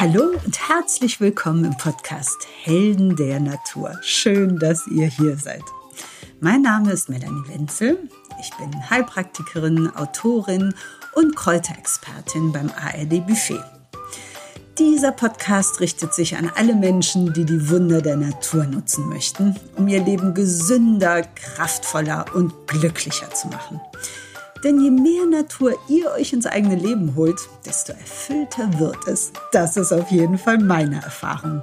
Hallo 0.00 0.30
und 0.46 0.68
herzlich 0.70 1.20
willkommen 1.20 1.62
im 1.62 1.76
Podcast 1.76 2.48
Helden 2.62 3.16
der 3.16 3.38
Natur. 3.38 3.98
Schön, 4.00 4.58
dass 4.58 4.86
ihr 4.86 5.08
hier 5.08 5.36
seid. 5.36 5.62
Mein 6.40 6.62
Name 6.62 6.92
ist 6.92 7.10
Melanie 7.10 7.46
Wenzel. 7.48 8.08
Ich 8.40 8.50
bin 8.56 8.88
Heilpraktikerin, 8.88 9.94
Autorin 9.94 10.72
und 11.12 11.36
Kräuterexpertin 11.36 12.50
beim 12.50 12.70
ARD 12.70 13.26
Buffet. 13.26 13.62
Dieser 14.78 15.12
Podcast 15.12 15.80
richtet 15.80 16.14
sich 16.14 16.34
an 16.34 16.50
alle 16.56 16.74
Menschen, 16.74 17.34
die 17.34 17.44
die 17.44 17.68
Wunder 17.68 18.00
der 18.00 18.16
Natur 18.16 18.64
nutzen 18.64 19.06
möchten, 19.10 19.54
um 19.76 19.86
ihr 19.86 20.02
Leben 20.02 20.32
gesünder, 20.32 21.24
kraftvoller 21.34 22.24
und 22.34 22.54
glücklicher 22.66 23.30
zu 23.32 23.48
machen. 23.48 23.78
Denn 24.62 24.80
je 24.80 24.90
mehr 24.90 25.26
Natur 25.26 25.72
ihr 25.88 26.10
euch 26.12 26.32
ins 26.32 26.46
eigene 26.46 26.76
Leben 26.76 27.14
holt, 27.16 27.38
desto 27.64 27.92
erfüllter 27.92 28.78
wird 28.78 29.06
es. 29.06 29.32
Das 29.52 29.76
ist 29.76 29.92
auf 29.92 30.10
jeden 30.10 30.38
Fall 30.38 30.58
meine 30.58 30.96
Erfahrung. 30.96 31.62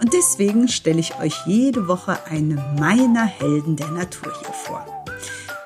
Und 0.00 0.12
deswegen 0.14 0.66
stelle 0.68 1.00
ich 1.00 1.18
euch 1.18 1.34
jede 1.46 1.86
Woche 1.86 2.18
eine 2.24 2.54
meiner 2.78 3.26
Helden 3.26 3.76
der 3.76 3.90
Natur 3.90 4.32
hier 4.40 4.54
vor. 4.54 4.86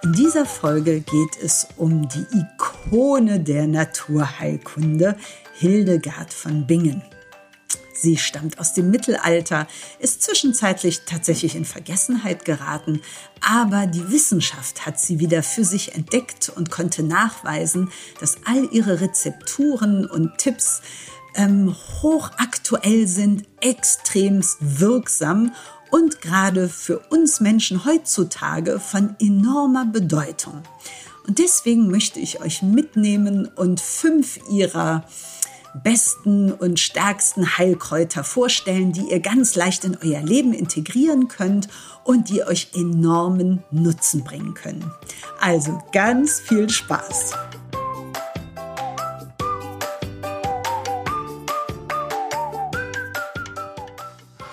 In 0.03 0.13
dieser 0.13 0.45
Folge 0.45 1.01
geht 1.01 1.43
es 1.43 1.69
um 1.77 2.09
die 2.09 2.27
Ikone 2.33 3.41
der 3.41 3.67
Naturheilkunde, 3.67 5.17
Hildegard 5.55 6.33
von 6.33 6.67
Bingen. 6.67 7.03
Sie 7.95 8.19
stammt 8.19 8.59
aus 8.59 8.75
dem 8.75 8.91
Mittelalter, 8.91 9.67
ist 10.01 10.23
zwischenzeitlich 10.23 11.03
tatsächlich 11.07 11.55
in 11.55 11.65
Vergessenheit 11.65 12.45
geraten, 12.45 13.01
aber 13.41 13.87
die 13.87 14.11
Wissenschaft 14.11 14.85
hat 14.85 14.99
sie 14.99 15.21
wieder 15.21 15.43
für 15.43 15.65
sich 15.65 15.95
entdeckt 15.95 16.51
und 16.55 16.71
konnte 16.71 17.03
nachweisen, 17.03 17.91
dass 18.21 18.39
all 18.45 18.69
ihre 18.73 19.01
Rezepturen 19.01 20.07
und 20.07 20.39
Tipps 20.39 20.83
ähm, 21.37 21.75
hochaktuell 22.03 23.07
sind, 23.07 23.45
extremst 23.61 24.59
wirksam 24.61 25.53
und 25.91 26.21
gerade 26.21 26.69
für 26.69 26.99
uns 27.11 27.41
Menschen 27.41 27.85
heutzutage 27.85 28.81
von 28.81 29.15
enormer 29.21 29.87
Bedeutung. 29.87 30.63
Und 31.27 31.39
deswegen 31.39 31.91
möchte 31.91 32.21
ich 32.21 32.41
euch 32.41 32.63
mitnehmen 32.63 33.47
und 33.47 33.81
fünf 33.81 34.39
ihrer 34.51 35.05
besten 35.83 36.53
und 36.53 36.79
stärksten 36.79 37.59
Heilkräuter 37.59 38.23
vorstellen, 38.23 38.93
die 38.93 39.11
ihr 39.11 39.21
ganz 39.21 39.57
leicht 39.57 39.85
in 39.85 39.99
euer 40.03 40.23
Leben 40.23 40.53
integrieren 40.53 41.29
könnt 41.29 41.69
und 42.05 42.29
die 42.29 42.45
euch 42.45 42.69
enormen 42.75 43.63
Nutzen 43.71 44.23
bringen 44.23 44.55
können. 44.55 44.91
Also 45.41 45.83
ganz 45.93 46.41
viel 46.41 46.71
Spaß! 46.71 47.33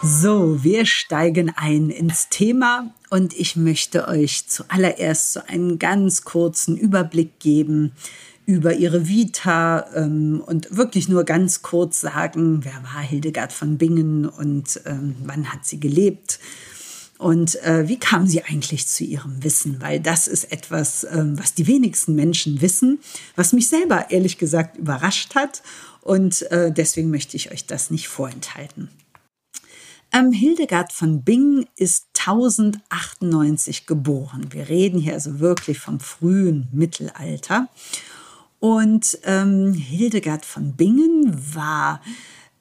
So, 0.03 0.63
wir 0.63 0.87
steigen 0.87 1.53
ein 1.55 1.91
ins 1.91 2.27
Thema 2.29 2.89
und 3.11 3.33
ich 3.33 3.55
möchte 3.55 4.07
euch 4.07 4.47
zuallererst 4.47 5.33
so 5.33 5.41
einen 5.45 5.77
ganz 5.77 6.23
kurzen 6.23 6.75
Überblick 6.75 7.39
geben 7.39 7.93
über 8.51 8.73
ihre 8.73 9.07
Vita 9.07 9.85
ähm, 9.95 10.43
und 10.45 10.75
wirklich 10.75 11.07
nur 11.07 11.23
ganz 11.23 11.61
kurz 11.61 12.01
sagen, 12.01 12.65
wer 12.65 12.83
war 12.83 13.01
Hildegard 13.01 13.53
von 13.53 13.77
Bingen 13.77 14.27
und 14.27 14.81
ähm, 14.85 15.15
wann 15.23 15.53
hat 15.53 15.65
sie 15.65 15.79
gelebt 15.79 16.39
und 17.17 17.55
äh, 17.63 17.87
wie 17.87 17.97
kam 17.97 18.27
sie 18.27 18.43
eigentlich 18.43 18.87
zu 18.89 19.05
ihrem 19.05 19.41
Wissen? 19.41 19.79
Weil 19.79 20.01
das 20.01 20.27
ist 20.27 20.51
etwas, 20.51 21.05
ähm, 21.05 21.39
was 21.39 21.53
die 21.53 21.67
wenigsten 21.67 22.13
Menschen 22.13 22.61
wissen, 22.61 22.99
was 23.37 23.53
mich 23.53 23.69
selber 23.69 24.11
ehrlich 24.11 24.37
gesagt 24.37 24.77
überrascht 24.77 25.33
hat 25.33 25.63
und 26.01 26.41
äh, 26.51 26.73
deswegen 26.73 27.09
möchte 27.09 27.37
ich 27.37 27.51
euch 27.51 27.65
das 27.65 27.89
nicht 27.89 28.09
vorenthalten. 28.09 28.89
Ähm, 30.13 30.33
Hildegard 30.33 30.91
von 30.91 31.23
Bingen 31.23 31.67
ist 31.77 32.07
1098 32.19 33.85
geboren. 33.85 34.47
Wir 34.49 34.67
reden 34.67 34.99
hier 34.99 35.13
also 35.13 35.39
wirklich 35.39 35.79
vom 35.79 36.01
frühen 36.01 36.67
Mittelalter. 36.73 37.69
Und 38.61 39.17
ähm, 39.23 39.73
Hildegard 39.73 40.45
von 40.45 40.73
Bingen 40.73 41.35
war 41.55 41.99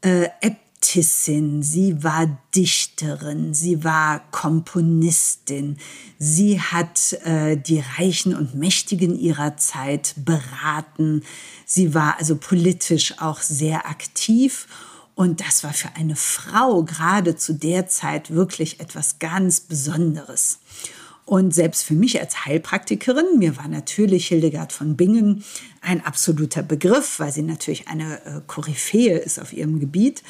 äh, 0.01 0.29
Äbtissin, 0.41 1.63
sie 1.63 2.03
war 2.03 2.39
Dichterin, 2.57 3.53
sie 3.53 3.85
war 3.85 4.23
Komponistin, 4.31 5.77
sie 6.19 6.59
hat 6.59 7.13
äh, 7.25 7.59
die 7.59 7.85
Reichen 7.99 8.35
und 8.35 8.55
Mächtigen 8.55 9.15
ihrer 9.15 9.59
Zeit 9.59 10.15
beraten, 10.17 11.23
sie 11.67 11.93
war 11.93 12.17
also 12.19 12.35
politisch 12.37 13.21
auch 13.21 13.43
sehr 13.43 13.87
aktiv. 13.87 14.69
Und 15.15 15.43
das 15.43 15.65
war 15.65 15.75
für 15.75 15.97
eine 15.97 16.17
Frau 16.17 16.83
gerade 16.83 17.37
zu 17.37 17.53
der 17.53 17.89
Zeit 17.89 18.31
wirklich 18.31 18.81
etwas 18.81 19.19
ganz 19.19 19.61
Besonderes. 19.61 20.61
Und 21.31 21.55
selbst 21.55 21.85
für 21.85 21.95
mich 21.95 22.21
als 22.21 22.45
Heilpraktikerin, 22.45 23.39
mir 23.39 23.57
war 23.57 23.69
natürlich 23.69 24.27
Hildegard 24.27 24.73
von 24.73 24.97
Bingen 24.97 25.45
ein 25.81 26.05
absoluter 26.05 26.65
Begriff, 26.65 27.21
weil 27.21 27.31
sie 27.31 27.43
natürlich 27.43 27.87
eine 27.87 28.17
äh, 28.25 28.41
Koryphäe 28.49 29.17
ist 29.17 29.39
auf 29.39 29.53
ihrem 29.53 29.79
Gebiet. 29.79 30.25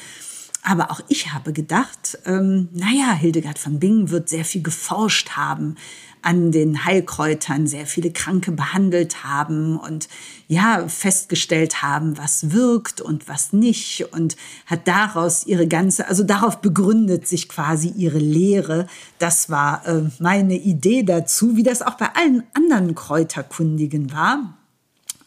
Aber 0.61 0.91
auch 0.91 1.01
ich 1.07 1.33
habe 1.33 1.53
gedacht, 1.53 2.19
ähm, 2.27 2.69
naja, 2.71 3.13
Hildegard 3.13 3.57
von 3.57 3.79
Bingen 3.79 4.11
wird 4.11 4.29
sehr 4.29 4.45
viel 4.45 4.61
geforscht 4.61 5.31
haben 5.31 5.75
an 6.21 6.51
den 6.51 6.85
Heilkräutern, 6.85 7.67
sehr 7.67 7.85
viele 7.85 8.11
Kranke 8.11 8.51
behandelt 8.51 9.23
haben 9.23 9.77
und 9.77 10.07
ja, 10.47 10.87
festgestellt 10.87 11.81
haben, 11.81 12.17
was 12.17 12.51
wirkt 12.51 13.01
und 13.01 13.27
was 13.27 13.53
nicht 13.53 14.11
und 14.13 14.35
hat 14.65 14.87
daraus 14.87 15.45
ihre 15.45 15.67
ganze, 15.67 16.07
also 16.07 16.23
darauf 16.23 16.57
begründet 16.61 17.27
sich 17.27 17.49
quasi 17.49 17.89
ihre 17.89 18.19
Lehre. 18.19 18.87
Das 19.19 19.49
war 19.49 19.87
äh, 19.87 20.03
meine 20.19 20.55
Idee 20.55 21.03
dazu, 21.03 21.55
wie 21.55 21.63
das 21.63 21.81
auch 21.81 21.95
bei 21.95 22.09
allen 22.15 22.43
anderen 22.53 22.95
Kräuterkundigen 22.95 24.11
war. 24.11 24.57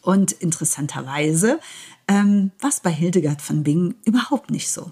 Und 0.01 0.33
interessanterweise 0.33 1.59
ähm, 2.07 2.51
was 2.59 2.79
bei 2.79 2.91
Hildegard 2.91 3.41
von 3.41 3.63
Bingen 3.63 3.95
überhaupt 4.05 4.51
nicht 4.51 4.69
so. 4.69 4.91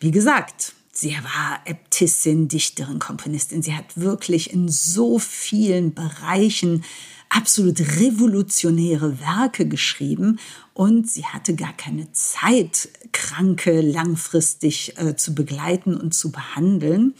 Wie 0.00 0.10
gesagt, 0.10 0.74
sie 0.96 1.16
war 1.16 1.60
Äbtissin, 1.64 2.48
Dichterin, 2.48 2.98
Komponistin. 2.98 3.62
Sie 3.62 3.74
hat 3.74 3.96
wirklich 3.96 4.52
in 4.52 4.68
so 4.68 5.18
vielen 5.18 5.92
Bereichen 5.94 6.84
absolut 7.28 7.80
revolutionäre 7.80 9.20
Werke 9.20 9.66
geschrieben 9.66 10.38
und 10.74 11.10
sie 11.10 11.24
hatte 11.24 11.54
gar 11.54 11.72
keine 11.72 12.12
Zeit, 12.12 12.88
Kranke 13.12 13.80
langfristig 13.80 14.96
äh, 14.98 15.16
zu 15.16 15.34
begleiten 15.34 15.96
und 15.96 16.14
zu 16.14 16.30
behandeln. 16.30 17.14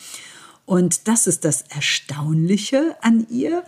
Und 0.64 1.08
das 1.08 1.26
ist 1.26 1.44
das 1.44 1.62
Erstaunliche 1.62 2.96
an 3.02 3.26
ihr. 3.30 3.64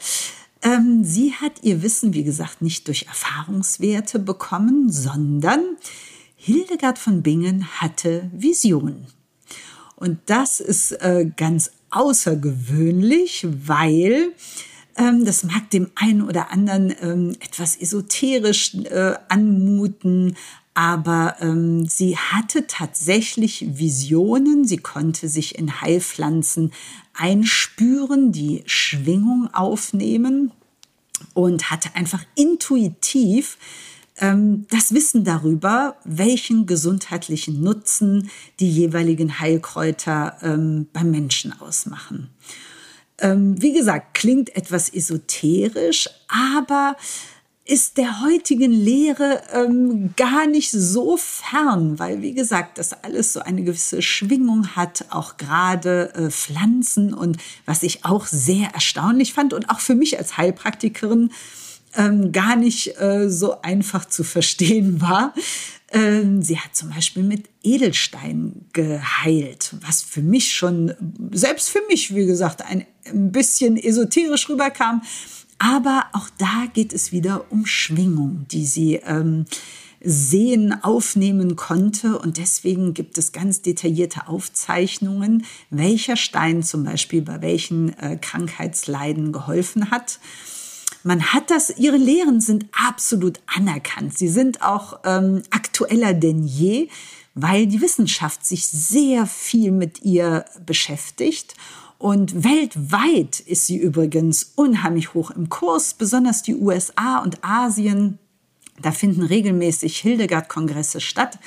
Ähm, 0.62 1.04
sie 1.04 1.34
hat 1.34 1.62
ihr 1.62 1.82
Wissen, 1.82 2.14
wie 2.14 2.24
gesagt, 2.24 2.62
nicht 2.62 2.88
durch 2.88 3.06
Erfahrungswerte 3.06 4.18
bekommen, 4.18 4.90
sondern 4.90 5.76
Hildegard 6.36 6.98
von 6.98 7.22
Bingen 7.22 7.66
hatte 7.80 8.30
Visionen. 8.32 9.17
Und 9.98 10.18
das 10.26 10.60
ist 10.60 10.92
äh, 10.92 11.28
ganz 11.36 11.72
außergewöhnlich, 11.90 13.46
weil 13.66 14.32
ähm, 14.96 15.24
das 15.24 15.42
mag 15.42 15.70
dem 15.70 15.90
einen 15.96 16.22
oder 16.22 16.52
anderen 16.52 16.94
ähm, 17.02 17.36
etwas 17.40 17.76
esoterisch 17.76 18.74
äh, 18.74 19.14
anmuten, 19.28 20.36
aber 20.74 21.34
ähm, 21.40 21.86
sie 21.86 22.16
hatte 22.16 22.68
tatsächlich 22.68 23.66
Visionen, 23.76 24.64
sie 24.64 24.76
konnte 24.76 25.28
sich 25.28 25.58
in 25.58 25.80
Heilpflanzen 25.80 26.72
einspüren, 27.14 28.30
die 28.30 28.62
Schwingung 28.66 29.52
aufnehmen 29.52 30.52
und 31.34 31.72
hatte 31.72 31.96
einfach 31.96 32.24
intuitiv 32.36 33.58
das 34.20 34.94
Wissen 34.94 35.24
darüber, 35.24 35.96
welchen 36.04 36.66
gesundheitlichen 36.66 37.62
Nutzen 37.62 38.30
die 38.58 38.70
jeweiligen 38.70 39.38
Heilkräuter 39.38 40.38
ähm, 40.42 40.88
beim 40.92 41.10
Menschen 41.10 41.58
ausmachen. 41.60 42.30
Ähm, 43.20 43.60
wie 43.60 43.72
gesagt, 43.72 44.14
klingt 44.14 44.54
etwas 44.56 44.88
esoterisch, 44.88 46.08
aber 46.28 46.96
ist 47.68 47.98
der 47.98 48.22
heutigen 48.22 48.72
Lehre 48.72 49.42
ähm, 49.52 50.14
gar 50.16 50.46
nicht 50.46 50.70
so 50.70 51.18
fern, 51.18 51.98
weil 51.98 52.22
wie 52.22 52.32
gesagt, 52.32 52.78
das 52.78 53.04
alles 53.04 53.34
so 53.34 53.40
eine 53.40 53.62
gewisse 53.62 54.00
Schwingung 54.00 54.74
hat, 54.74 55.04
auch 55.10 55.36
gerade 55.36 56.14
äh, 56.14 56.30
Pflanzen 56.30 57.12
und 57.12 57.36
was 57.66 57.82
ich 57.82 58.06
auch 58.06 58.26
sehr 58.26 58.70
erstaunlich 58.72 59.34
fand 59.34 59.52
und 59.52 59.68
auch 59.68 59.80
für 59.80 59.94
mich 59.94 60.18
als 60.18 60.38
Heilpraktikerin 60.38 61.30
ähm, 61.96 62.32
gar 62.32 62.56
nicht 62.56 63.00
äh, 63.00 63.28
so 63.28 63.60
einfach 63.62 64.04
zu 64.04 64.24
verstehen 64.24 65.00
war. 65.00 65.34
Ähm, 65.90 66.42
sie 66.42 66.58
hat 66.58 66.76
zum 66.76 66.90
Beispiel 66.90 67.22
mit 67.22 67.48
Edelstein 67.62 68.66
geheilt, 68.72 69.74
was 69.80 70.02
für 70.02 70.20
mich 70.20 70.52
schon, 70.52 70.92
selbst 71.32 71.70
für 71.70 71.80
mich, 71.88 72.14
wie 72.14 72.26
gesagt, 72.26 72.62
ein, 72.62 72.86
bisschen 73.10 73.78
esoterisch 73.78 74.50
rüberkam. 74.50 75.00
Aber 75.58 76.04
auch 76.12 76.28
da 76.36 76.66
geht 76.74 76.92
es 76.92 77.10
wieder 77.10 77.46
um 77.50 77.64
Schwingung, 77.64 78.44
die 78.50 78.66
sie 78.66 78.96
ähm, 78.96 79.46
sehen, 80.00 80.84
aufnehmen 80.84 81.56
konnte. 81.56 82.18
Und 82.18 82.36
deswegen 82.36 82.92
gibt 82.92 83.16
es 83.16 83.32
ganz 83.32 83.62
detaillierte 83.62 84.28
Aufzeichnungen, 84.28 85.44
welcher 85.70 86.16
Stein 86.16 86.62
zum 86.62 86.84
Beispiel 86.84 87.22
bei 87.22 87.40
welchen 87.40 87.98
äh, 87.98 88.18
Krankheitsleiden 88.20 89.32
geholfen 89.32 89.90
hat. 89.90 90.20
Man 91.04 91.32
hat 91.32 91.50
das, 91.50 91.70
ihre 91.78 91.96
Lehren 91.96 92.40
sind 92.40 92.66
absolut 92.72 93.40
anerkannt. 93.46 94.18
Sie 94.18 94.28
sind 94.28 94.62
auch 94.62 95.00
ähm, 95.04 95.42
aktueller 95.50 96.12
denn 96.12 96.44
je, 96.44 96.88
weil 97.34 97.66
die 97.66 97.80
Wissenschaft 97.80 98.44
sich 98.44 98.66
sehr 98.66 99.26
viel 99.26 99.70
mit 99.70 100.02
ihr 100.02 100.44
beschäftigt. 100.66 101.54
Und 101.98 102.44
weltweit 102.44 103.40
ist 103.40 103.66
sie 103.66 103.76
übrigens 103.76 104.52
unheimlich 104.54 105.14
hoch 105.14 105.30
im 105.30 105.48
Kurs, 105.48 105.94
besonders 105.94 106.42
die 106.42 106.54
USA 106.54 107.18
und 107.18 107.44
Asien 107.44 108.18
da 108.82 108.92
finden 108.92 109.22
regelmäßig 109.22 109.98
Hildegard-Kongresse 109.98 111.00
statt. 111.00 111.38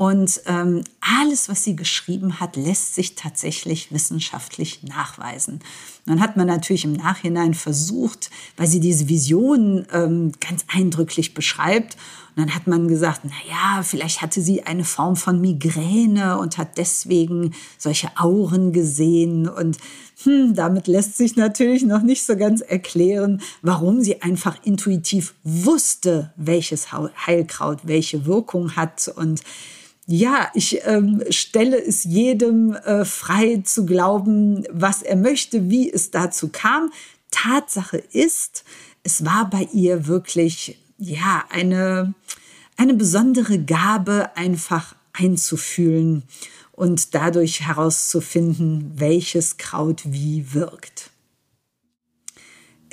Und 0.00 0.40
ähm, 0.46 0.82
alles, 1.02 1.50
was 1.50 1.62
sie 1.62 1.76
geschrieben 1.76 2.40
hat, 2.40 2.56
lässt 2.56 2.94
sich 2.94 3.16
tatsächlich 3.16 3.92
wissenschaftlich 3.92 4.82
nachweisen. 4.82 5.60
Dann 6.06 6.22
hat 6.22 6.38
man 6.38 6.46
natürlich 6.46 6.86
im 6.86 6.94
Nachhinein 6.94 7.52
versucht, 7.52 8.30
weil 8.56 8.66
sie 8.66 8.80
diese 8.80 9.10
Vision 9.10 9.86
ähm, 9.92 10.32
ganz 10.40 10.64
eindrücklich 10.68 11.34
beschreibt. 11.34 11.98
Und 12.34 12.46
dann 12.46 12.54
hat 12.54 12.66
man 12.66 12.88
gesagt, 12.88 13.20
na 13.24 13.34
ja, 13.46 13.82
vielleicht 13.82 14.22
hatte 14.22 14.40
sie 14.40 14.62
eine 14.62 14.84
Form 14.84 15.16
von 15.16 15.38
Migräne 15.38 16.38
und 16.38 16.56
hat 16.56 16.78
deswegen 16.78 17.52
solche 17.76 18.08
Auren 18.16 18.72
gesehen. 18.72 19.50
Und 19.50 19.76
hm, 20.22 20.54
damit 20.54 20.86
lässt 20.86 21.18
sich 21.18 21.36
natürlich 21.36 21.82
noch 21.82 22.00
nicht 22.00 22.24
so 22.24 22.38
ganz 22.38 22.62
erklären, 22.62 23.42
warum 23.60 24.00
sie 24.00 24.22
einfach 24.22 24.56
intuitiv 24.64 25.34
wusste, 25.44 26.32
welches 26.36 26.88
Heilkraut 26.90 27.80
welche 27.82 28.24
Wirkung 28.24 28.76
hat 28.76 29.06
und 29.14 29.42
ja, 30.10 30.50
ich 30.54 30.80
ähm, 30.84 31.22
stelle 31.30 31.80
es 31.80 32.04
jedem 32.04 32.72
äh, 32.72 33.04
frei 33.04 33.62
zu 33.64 33.86
glauben, 33.86 34.64
was 34.70 35.02
er 35.02 35.16
möchte, 35.16 35.70
wie 35.70 35.90
es 35.90 36.10
dazu 36.10 36.48
kam. 36.48 36.90
Tatsache 37.30 37.98
ist, 37.98 38.64
es 39.04 39.24
war 39.24 39.48
bei 39.48 39.68
ihr 39.72 40.06
wirklich 40.06 40.78
ja 40.98 41.44
eine 41.50 42.14
eine 42.76 42.94
besondere 42.94 43.62
Gabe, 43.62 44.30
einfach 44.36 44.94
einzufühlen 45.12 46.22
und 46.72 47.14
dadurch 47.14 47.60
herauszufinden, 47.60 48.92
welches 48.96 49.58
Kraut 49.58 50.00
wie 50.06 50.54
wirkt. 50.54 51.10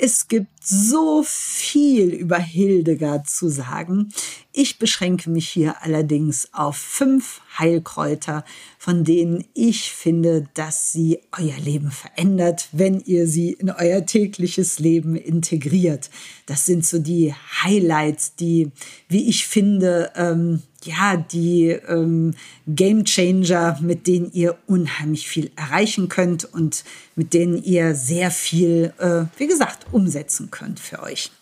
Es 0.00 0.28
gibt 0.28 0.64
so 0.64 1.24
viel 1.26 2.10
über 2.10 2.38
Hildegard 2.38 3.28
zu 3.28 3.48
sagen. 3.48 4.10
Ich 4.52 4.78
beschränke 4.78 5.28
mich 5.28 5.48
hier 5.48 5.82
allerdings 5.82 6.50
auf 6.52 6.76
fünf 6.76 7.40
Heilkräuter, 7.58 8.44
von 8.78 9.02
denen 9.02 9.44
ich 9.54 9.90
finde, 9.90 10.48
dass 10.54 10.92
sie 10.92 11.18
euer 11.36 11.58
Leben 11.58 11.90
verändert, 11.90 12.68
wenn 12.70 13.00
ihr 13.00 13.26
sie 13.26 13.52
in 13.54 13.70
euer 13.70 14.06
tägliches 14.06 14.78
Leben 14.78 15.16
integriert. 15.16 16.10
Das 16.46 16.64
sind 16.64 16.86
so 16.86 17.00
die 17.00 17.34
Highlights, 17.64 18.36
die, 18.36 18.70
wie 19.08 19.28
ich 19.28 19.48
finde, 19.48 20.12
ähm, 20.14 20.62
ja, 20.84 21.16
die 21.16 21.70
ähm, 21.70 22.34
Game 22.66 23.04
Changer, 23.04 23.78
mit 23.80 24.06
denen 24.06 24.30
ihr 24.32 24.58
unheimlich 24.66 25.28
viel 25.28 25.50
erreichen 25.56 26.08
könnt 26.08 26.44
und 26.44 26.84
mit 27.16 27.34
denen 27.34 27.62
ihr 27.62 27.94
sehr 27.94 28.30
viel, 28.30 28.92
äh, 28.98 29.24
wie 29.38 29.46
gesagt, 29.46 29.86
umsetzen 29.92 30.50
könnt 30.50 30.78
für 30.78 31.02
euch. 31.02 31.32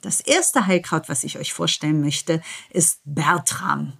Das 0.00 0.20
erste 0.20 0.66
Heilkraut, 0.66 1.08
was 1.08 1.24
ich 1.24 1.38
euch 1.38 1.52
vorstellen 1.52 2.00
möchte, 2.00 2.42
ist 2.70 3.00
Bertram. 3.04 3.92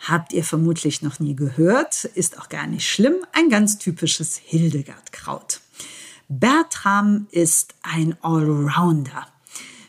Habt 0.00 0.32
ihr 0.32 0.44
vermutlich 0.44 1.02
noch 1.02 1.18
nie 1.18 1.34
gehört, 1.34 2.04
ist 2.04 2.38
auch 2.38 2.48
gar 2.48 2.66
nicht 2.66 2.88
schlimm, 2.88 3.14
ein 3.32 3.48
ganz 3.48 3.78
typisches 3.78 4.36
Hildegard-Kraut. 4.36 5.60
Bertram 6.28 7.26
ist 7.30 7.74
ein 7.82 8.16
Allrounder. 8.22 9.26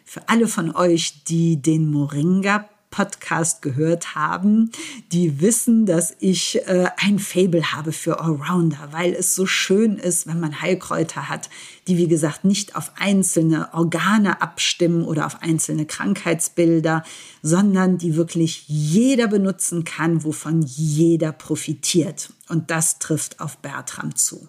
Für 0.04 0.30
alle 0.30 0.48
von 0.48 0.74
euch, 0.76 1.24
die 1.26 1.62
den 1.62 1.92
Moringa 1.92 2.70
Podcast 2.96 3.62
gehört 3.62 4.16
haben, 4.16 4.72
die 5.12 5.42
wissen, 5.42 5.86
dass 5.86 6.16
ich 6.20 6.66
äh, 6.66 6.88
ein 6.96 7.20
Fable 7.20 7.74
habe 7.74 7.92
für 7.92 8.22
Allrounder, 8.22 8.88
weil 8.92 9.14
es 9.14 9.36
so 9.36 9.46
schön 9.46 9.98
ist, 9.98 10.28
wenn 10.28 10.40
man 10.40 10.62
Heilkräuter 10.62 11.28
hat, 11.28 11.50
die 11.90 11.98
wie 11.98 12.08
gesagt 12.08 12.46
nicht 12.46 12.78
auf 12.78 12.94
einzelne 12.98 13.74
Organe 13.74 14.42
abstimmen 14.42 15.04
oder 15.04 15.26
auf 15.26 15.42
einzelne 15.42 15.86
Krankheitsbilder, 15.86 17.04
sondern 17.42 17.98
die 17.98 18.16
wirklich 18.16 18.64
jeder 18.70 19.28
benutzen 19.28 19.84
kann, 19.84 20.24
wovon 20.24 20.62
jeder 20.62 21.34
profitiert. 21.34 22.32
Und 22.48 22.72
das 22.72 23.00
trifft 23.00 23.42
auf 23.42 23.58
Bertram 23.58 24.16
zu. 24.16 24.48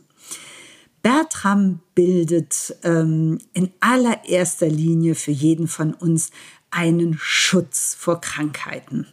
Bertram 1.06 1.78
bildet 1.94 2.76
ähm, 2.82 3.38
in 3.52 3.70
allererster 3.78 4.66
Linie 4.66 5.14
für 5.14 5.30
jeden 5.30 5.68
von 5.68 5.94
uns 5.94 6.32
einen 6.70 7.18
Schutz 7.18 7.94
vor 7.98 8.20
Krankheiten. 8.20 9.06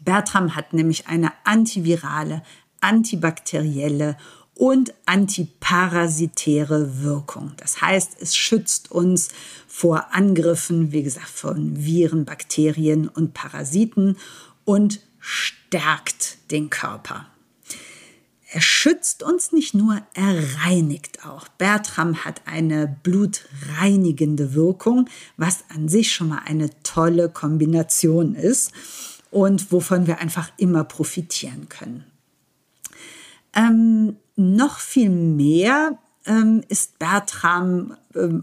Bertram 0.00 0.54
hat 0.54 0.72
nämlich 0.72 1.08
eine 1.08 1.32
antivirale, 1.44 2.42
antibakterielle 2.80 4.16
und 4.54 4.94
antiparasitäre 5.04 7.02
Wirkung. 7.02 7.52
Das 7.58 7.80
heißt, 7.80 8.16
es 8.20 8.36
schützt 8.36 8.90
uns 8.90 9.28
vor 9.68 10.14
Angriffen, 10.14 10.92
wie 10.92 11.02
gesagt, 11.02 11.28
von 11.28 11.84
Viren, 11.84 12.24
Bakterien 12.24 13.08
und 13.08 13.34
Parasiten 13.34 14.16
und 14.64 15.00
stärkt 15.18 16.50
den 16.50 16.70
Körper. 16.70 17.26
Er 18.56 18.62
schützt 18.62 19.22
uns 19.22 19.52
nicht 19.52 19.74
nur, 19.74 20.00
er 20.14 20.64
reinigt 20.64 21.26
auch. 21.26 21.46
Bertram 21.46 22.24
hat 22.24 22.40
eine 22.46 22.96
blutreinigende 23.02 24.54
Wirkung, 24.54 25.10
was 25.36 25.64
an 25.68 25.90
sich 25.90 26.10
schon 26.10 26.30
mal 26.30 26.40
eine 26.46 26.70
tolle 26.82 27.28
Kombination 27.28 28.34
ist 28.34 28.72
und 29.30 29.70
wovon 29.72 30.06
wir 30.06 30.20
einfach 30.20 30.50
immer 30.56 30.84
profitieren 30.84 31.68
können. 31.68 32.06
Ähm, 33.54 34.16
noch 34.36 34.78
viel 34.78 35.10
mehr 35.10 35.98
ähm, 36.24 36.62
ist 36.70 36.98
Bertram 36.98 37.94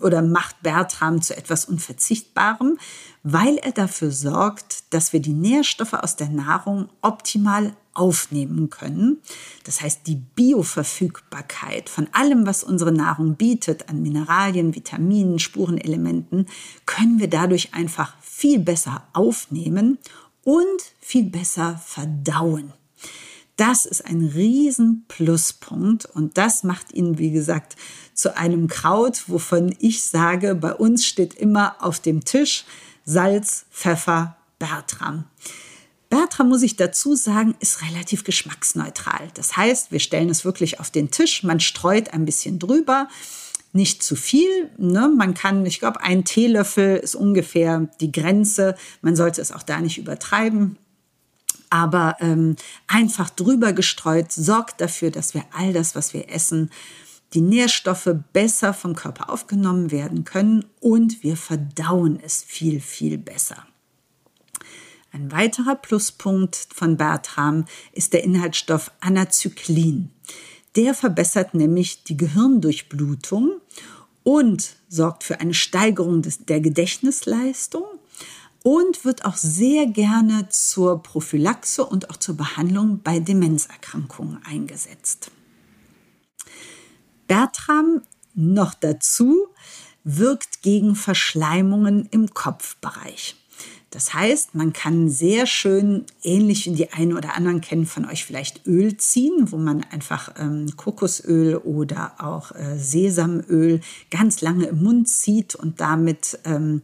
oder 0.01 0.21
macht 0.21 0.61
Bertram 0.61 1.21
zu 1.21 1.35
etwas 1.35 1.65
Unverzichtbarem, 1.65 2.77
weil 3.23 3.57
er 3.57 3.71
dafür 3.71 4.11
sorgt, 4.11 4.93
dass 4.93 5.13
wir 5.13 5.19
die 5.19 5.33
Nährstoffe 5.33 5.93
aus 5.93 6.15
der 6.15 6.29
Nahrung 6.29 6.89
optimal 7.01 7.73
aufnehmen 7.93 8.69
können. 8.69 9.21
Das 9.63 9.81
heißt, 9.81 10.07
die 10.07 10.15
Bioverfügbarkeit 10.15 11.89
von 11.89 12.07
allem, 12.11 12.45
was 12.45 12.63
unsere 12.63 12.91
Nahrung 12.91 13.35
bietet, 13.35 13.89
an 13.89 14.01
Mineralien, 14.01 14.75
Vitaminen, 14.75 15.39
Spurenelementen, 15.39 16.47
können 16.85 17.19
wir 17.19 17.29
dadurch 17.29 17.73
einfach 17.73 18.15
viel 18.21 18.59
besser 18.59 19.03
aufnehmen 19.13 19.99
und 20.43 20.81
viel 20.99 21.25
besser 21.25 21.79
verdauen. 21.85 22.73
Das 23.65 23.85
ist 23.85 24.05
ein 24.05 24.29
riesen 24.35 25.05
Pluspunkt 25.07 26.05
und 26.05 26.37
das 26.37 26.63
macht 26.63 26.91
ihn, 26.91 27.17
wie 27.17 27.31
gesagt, 27.31 27.77
zu 28.13 28.35
einem 28.35 28.67
Kraut, 28.67 29.23
wovon 29.29 29.73
ich 29.79 30.03
sage, 30.03 30.53
bei 30.53 30.73
uns 30.73 31.05
steht 31.05 31.33
immer 31.35 31.77
auf 31.79 32.01
dem 32.01 32.25
Tisch 32.25 32.65
Salz, 33.05 33.63
Pfeffer, 33.71 34.35
Bertram. 34.59 35.23
Bertram, 36.09 36.49
muss 36.49 36.61
ich 36.61 36.75
dazu 36.75 37.15
sagen, 37.15 37.55
ist 37.61 37.81
relativ 37.83 38.25
geschmacksneutral. 38.25 39.29
Das 39.33 39.55
heißt, 39.55 39.93
wir 39.93 40.01
stellen 40.01 40.27
es 40.27 40.43
wirklich 40.43 40.81
auf 40.81 40.91
den 40.91 41.09
Tisch, 41.09 41.43
man 41.43 41.61
streut 41.61 42.13
ein 42.13 42.25
bisschen 42.25 42.59
drüber, 42.59 43.07
nicht 43.71 44.03
zu 44.03 44.17
viel. 44.17 44.71
Ne? 44.77 45.09
Man 45.15 45.33
kann, 45.35 45.65
ich 45.65 45.79
glaube, 45.79 46.01
ein 46.01 46.25
Teelöffel 46.25 46.97
ist 46.97 47.15
ungefähr 47.15 47.87
die 48.01 48.11
Grenze. 48.11 48.75
Man 49.01 49.15
sollte 49.15 49.41
es 49.41 49.53
auch 49.53 49.63
da 49.63 49.79
nicht 49.79 49.97
übertreiben. 49.97 50.77
Aber 51.73 52.17
ähm, 52.19 52.55
einfach 52.85 53.31
drüber 53.31 53.73
gestreut 53.73 54.31
sorgt 54.31 54.79
dafür, 54.79 55.09
dass 55.09 55.33
wir 55.33 55.43
all 55.53 55.73
das, 55.73 55.95
was 55.95 56.13
wir 56.13 56.29
essen, 56.29 56.69
die 57.33 57.41
Nährstoffe 57.41 58.09
besser 58.31 58.75
vom 58.75 58.95
Körper 58.95 59.31
aufgenommen 59.31 59.89
werden 59.89 60.23
können 60.23 60.65
und 60.79 61.23
wir 61.23 61.35
verdauen 61.35 62.19
es 62.23 62.43
viel, 62.43 62.79
viel 62.79 63.17
besser. 63.17 63.65
Ein 65.11 65.31
weiterer 65.31 65.73
Pluspunkt 65.73 66.67
von 66.71 66.95
Bertram 66.95 67.65
ist 67.91 68.13
der 68.13 68.23
Inhaltsstoff 68.23 68.91
Anazyklin. 68.99 70.11
Der 70.75 70.93
verbessert 70.93 71.55
nämlich 71.55 72.03
die 72.03 72.17
Gehirndurchblutung 72.17 73.53
und 74.21 74.75
sorgt 74.89 75.23
für 75.23 75.39
eine 75.39 75.55
Steigerung 75.55 76.21
des, 76.21 76.45
der 76.45 76.61
Gedächtnisleistung 76.61 77.85
und 78.63 79.05
wird 79.05 79.25
auch 79.25 79.35
sehr 79.35 79.85
gerne 79.85 80.49
zur 80.49 81.03
Prophylaxe 81.03 81.85
und 81.85 82.09
auch 82.09 82.17
zur 82.17 82.35
Behandlung 82.35 83.01
bei 83.03 83.19
Demenzerkrankungen 83.19 84.39
eingesetzt. 84.45 85.31
Bertram 87.27 88.01
noch 88.33 88.73
dazu 88.73 89.47
wirkt 90.03 90.61
gegen 90.61 90.95
Verschleimungen 90.95 92.07
im 92.11 92.33
Kopfbereich. 92.33 93.35
Das 93.93 94.15
heißt, 94.15 94.55
man 94.55 94.73
kann 94.73 95.07
sehr 95.07 95.45
schön, 95.45 96.05
ähnlich 96.23 96.65
wie 96.65 96.71
die 96.71 96.93
einen 96.93 97.15
oder 97.15 97.35
anderen 97.35 97.61
kennen 97.61 97.85
von 97.85 98.05
euch 98.09 98.25
vielleicht 98.25 98.65
Öl 98.65 98.97
ziehen, 98.97 99.51
wo 99.51 99.57
man 99.57 99.85
einfach 99.91 100.33
ähm, 100.39 100.75
Kokosöl 100.75 101.57
oder 101.57 102.13
auch 102.17 102.51
äh, 102.53 102.75
Sesamöl 102.75 103.81
ganz 104.09 104.41
lange 104.41 104.65
im 104.65 104.81
Mund 104.81 105.07
zieht 105.07 105.53
und 105.53 105.79
damit 105.79 106.39
ähm, 106.43 106.81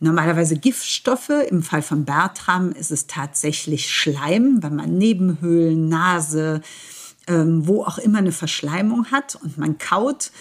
normalerweise 0.00 0.56
Giftstoffe. 0.56 1.30
Im 1.48 1.62
Fall 1.62 1.82
von 1.82 2.04
Bertram 2.04 2.72
ist 2.72 2.90
es 2.90 3.06
tatsächlich 3.06 3.88
Schleim, 3.88 4.60
weil 4.60 4.72
man 4.72 4.98
Nebenhöhlen, 4.98 5.88
Nase, 5.88 6.62
ähm, 7.28 7.68
wo 7.68 7.84
auch 7.84 7.98
immer 7.98 8.18
eine 8.18 8.32
Verschleimung 8.32 9.12
hat 9.12 9.36
und 9.36 9.56
man 9.56 9.78
kaut 9.78 10.32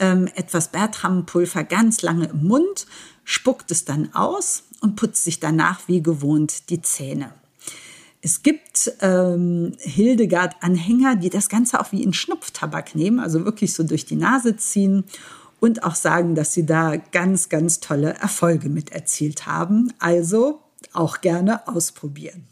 ähm, 0.00 0.28
etwas 0.34 0.68
Bertrampulver 0.68 1.64
ganz 1.64 2.00
lange 2.00 2.28
im 2.28 2.44
Mund, 2.44 2.86
spuckt 3.24 3.70
es 3.70 3.84
dann 3.84 4.14
aus 4.14 4.64
und 4.80 4.96
putzt 4.96 5.24
sich 5.24 5.40
danach 5.40 5.88
wie 5.88 6.02
gewohnt 6.02 6.70
die 6.70 6.82
Zähne. 6.82 7.34
Es 8.20 8.42
gibt 8.42 8.92
ähm, 9.00 9.74
Hildegard-Anhänger, 9.80 11.16
die 11.16 11.30
das 11.30 11.48
Ganze 11.48 11.80
auch 11.80 11.90
wie 11.90 12.04
in 12.04 12.12
Schnupftabak 12.12 12.94
nehmen, 12.94 13.18
also 13.18 13.44
wirklich 13.44 13.74
so 13.74 13.82
durch 13.82 14.06
die 14.06 14.16
Nase 14.16 14.56
ziehen 14.56 15.04
und 15.58 15.82
auch 15.82 15.96
sagen, 15.96 16.34
dass 16.34 16.52
sie 16.52 16.64
da 16.64 16.96
ganz, 16.96 17.48
ganz 17.48 17.80
tolle 17.80 18.14
Erfolge 18.14 18.68
mit 18.68 18.90
erzielt 18.92 19.46
haben. 19.46 19.92
Also 19.98 20.60
auch 20.92 21.20
gerne 21.20 21.66
ausprobieren. 21.66 22.46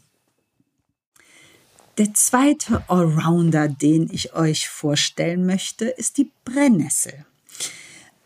Der 1.97 2.13
zweite 2.13 2.83
Allrounder, 2.89 3.67
den 3.67 4.09
ich 4.11 4.33
euch 4.33 4.67
vorstellen 4.67 5.45
möchte, 5.45 5.85
ist 5.85 6.17
die 6.17 6.31
Brennnessel. 6.45 7.25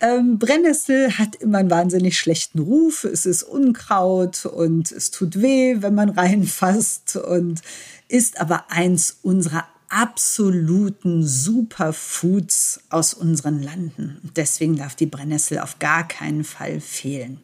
Ähm, 0.06 0.38
Brennnessel 0.38 1.18
hat 1.18 1.36
immer 1.36 1.60
einen 1.60 1.72
wahnsinnig 1.72 2.20
schlechten 2.20 2.60
Ruf. 2.60 3.06
Es 3.06 3.26
ist 3.26 3.42
Unkraut 3.42 4.46
und 4.46 4.92
es 4.92 5.10
tut 5.10 5.42
weh, 5.42 5.78
wenn 5.80 5.96
man 5.96 6.10
reinfasst 6.18 7.16
und 7.16 7.62
ist 8.08 8.40
aber 8.40 8.70
eins 8.70 9.18
unserer 9.24 9.66
absoluten 9.90 11.26
Superfoods 11.26 12.82
aus 12.90 13.14
unseren 13.14 13.64
Landen. 13.64 14.20
Deswegen 14.36 14.76
darf 14.76 14.96
die 14.96 15.06
Brennnessel 15.08 15.60
auf 15.60 15.80
gar 15.80 16.08
keinen 16.08 16.44
Fall 16.44 16.82
fehlen. 16.82 17.40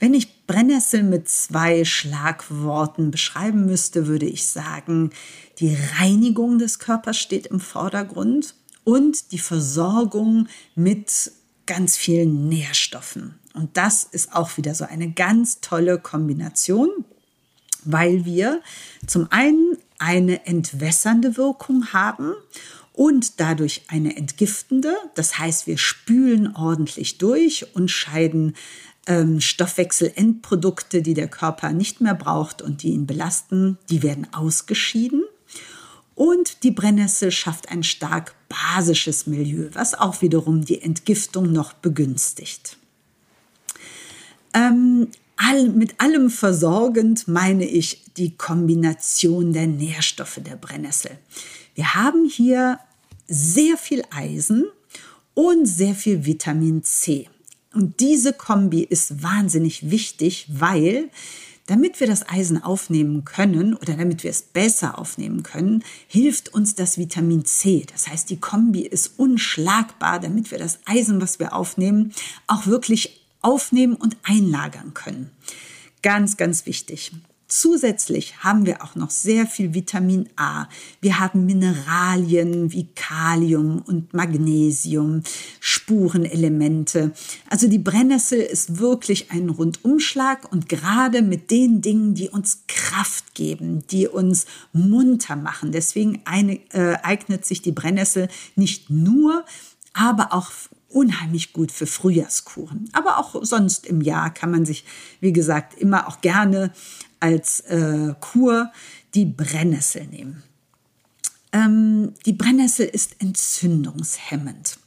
Wenn 0.00 0.14
ich 0.14 0.46
Brennnessel 0.46 1.02
mit 1.02 1.28
zwei 1.28 1.84
Schlagworten 1.84 3.10
beschreiben 3.10 3.66
müsste, 3.66 4.06
würde 4.06 4.26
ich 4.26 4.46
sagen, 4.46 5.10
die 5.58 5.76
Reinigung 5.98 6.58
des 6.58 6.78
Körpers 6.78 7.18
steht 7.18 7.48
im 7.48 7.60
Vordergrund 7.60 8.54
und 8.84 9.32
die 9.32 9.38
Versorgung 9.38 10.48
mit 10.74 11.32
ganz 11.68 11.96
vielen 11.96 12.48
Nährstoffen. 12.48 13.38
Und 13.54 13.76
das 13.76 14.02
ist 14.02 14.34
auch 14.34 14.56
wieder 14.56 14.74
so 14.74 14.84
eine 14.84 15.12
ganz 15.12 15.60
tolle 15.60 15.98
Kombination, 15.98 16.88
weil 17.84 18.24
wir 18.24 18.62
zum 19.06 19.30
einen 19.30 19.76
eine 19.98 20.46
entwässernde 20.46 21.36
Wirkung 21.36 21.92
haben 21.92 22.32
und 22.92 23.38
dadurch 23.38 23.82
eine 23.88 24.16
entgiftende. 24.16 24.96
Das 25.14 25.38
heißt, 25.38 25.66
wir 25.66 25.78
spülen 25.78 26.56
ordentlich 26.56 27.18
durch 27.18 27.74
und 27.74 27.90
scheiden 27.90 28.54
ähm, 29.06 29.40
Stoffwechselendprodukte, 29.40 31.02
die 31.02 31.14
der 31.14 31.28
Körper 31.28 31.72
nicht 31.72 32.00
mehr 32.00 32.14
braucht 32.14 32.62
und 32.62 32.82
die 32.82 32.90
ihn 32.90 33.06
belasten, 33.06 33.78
die 33.90 34.02
werden 34.02 34.26
ausgeschieden. 34.32 35.22
Und 36.18 36.64
die 36.64 36.72
Brennnessel 36.72 37.30
schafft 37.30 37.68
ein 37.68 37.84
stark 37.84 38.34
basisches 38.48 39.28
Milieu, 39.28 39.68
was 39.74 39.94
auch 39.94 40.20
wiederum 40.20 40.64
die 40.64 40.82
Entgiftung 40.82 41.52
noch 41.52 41.74
begünstigt. 41.74 42.76
Ähm, 44.52 45.06
all, 45.36 45.68
mit 45.68 46.00
allem 46.00 46.28
versorgend 46.28 47.28
meine 47.28 47.64
ich 47.64 48.02
die 48.16 48.36
Kombination 48.36 49.52
der 49.52 49.68
Nährstoffe 49.68 50.40
der 50.44 50.56
Brennnessel. 50.56 51.12
Wir 51.76 51.94
haben 51.94 52.28
hier 52.28 52.80
sehr 53.28 53.76
viel 53.76 54.02
Eisen 54.10 54.64
und 55.34 55.66
sehr 55.66 55.94
viel 55.94 56.26
Vitamin 56.26 56.82
C. 56.82 57.28
Und 57.72 58.00
diese 58.00 58.32
Kombi 58.32 58.82
ist 58.82 59.22
wahnsinnig 59.22 59.88
wichtig, 59.88 60.48
weil 60.50 61.10
damit 61.68 62.00
wir 62.00 62.06
das 62.06 62.26
Eisen 62.26 62.62
aufnehmen 62.62 63.26
können 63.26 63.74
oder 63.74 63.94
damit 63.94 64.24
wir 64.24 64.30
es 64.30 64.40
besser 64.42 64.98
aufnehmen 64.98 65.42
können, 65.42 65.84
hilft 66.06 66.52
uns 66.54 66.74
das 66.74 66.96
Vitamin 66.96 67.44
C. 67.44 67.84
Das 67.92 68.08
heißt, 68.08 68.30
die 68.30 68.40
Kombi 68.40 68.80
ist 68.80 69.18
unschlagbar, 69.18 70.18
damit 70.18 70.50
wir 70.50 70.58
das 70.58 70.78
Eisen, 70.86 71.20
was 71.20 71.38
wir 71.38 71.52
aufnehmen, 71.52 72.14
auch 72.46 72.66
wirklich 72.66 73.20
aufnehmen 73.42 73.96
und 73.96 74.16
einlagern 74.22 74.94
können. 74.94 75.30
Ganz, 76.02 76.38
ganz 76.38 76.64
wichtig. 76.64 77.12
Zusätzlich 77.50 78.44
haben 78.44 78.66
wir 78.66 78.84
auch 78.84 78.94
noch 78.94 79.08
sehr 79.08 79.46
viel 79.46 79.72
Vitamin 79.72 80.28
A. 80.36 80.66
Wir 81.00 81.18
haben 81.18 81.46
Mineralien 81.46 82.72
wie 82.72 82.88
Kalium 82.94 83.80
und 83.86 84.12
Magnesium, 84.12 85.22
Spurenelemente. 85.58 87.12
Also 87.48 87.66
die 87.66 87.78
Brennnessel 87.78 88.38
ist 88.38 88.80
wirklich 88.80 89.30
ein 89.30 89.48
Rundumschlag 89.48 90.52
und 90.52 90.68
gerade 90.68 91.22
mit 91.22 91.50
den 91.50 91.80
Dingen, 91.80 92.12
die 92.12 92.28
uns 92.28 92.64
Kraft 92.68 93.34
geben, 93.34 93.82
die 93.90 94.08
uns 94.08 94.44
munter 94.74 95.34
machen. 95.34 95.72
Deswegen 95.72 96.20
äh, 96.26 96.98
eignet 97.02 97.46
sich 97.46 97.62
die 97.62 97.72
Brennnessel 97.72 98.28
nicht 98.56 98.90
nur, 98.90 99.46
aber 99.94 100.34
auch 100.34 100.50
unheimlich 100.90 101.52
gut 101.52 101.70
für 101.72 101.86
Frühjahrskuren. 101.86 102.88
Aber 102.92 103.18
auch 103.18 103.42
sonst 103.44 103.86
im 103.86 104.00
Jahr 104.00 104.32
kann 104.32 104.50
man 104.50 104.64
sich, 104.64 104.84
wie 105.20 105.32
gesagt, 105.32 105.74
immer 105.74 106.08
auch 106.08 106.20
gerne 106.20 106.72
als 107.20 107.60
äh, 107.60 108.14
Kur 108.20 108.70
die 109.14 109.24
Brennnessel 109.24 110.06
nehmen. 110.06 110.42
Ähm, 111.52 112.12
die 112.26 112.32
Brennnessel 112.32 112.86
ist 112.86 113.16
entzündungshemmend. 113.20 114.78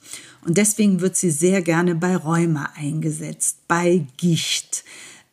Und 0.46 0.58
deswegen 0.58 1.02
wird 1.02 1.16
sie 1.16 1.32
sehr 1.32 1.62
gerne 1.62 1.96
bei 1.96 2.16
Rheuma 2.16 2.72
eingesetzt, 2.76 3.60
bei 3.68 4.06
Gicht, 4.18 4.84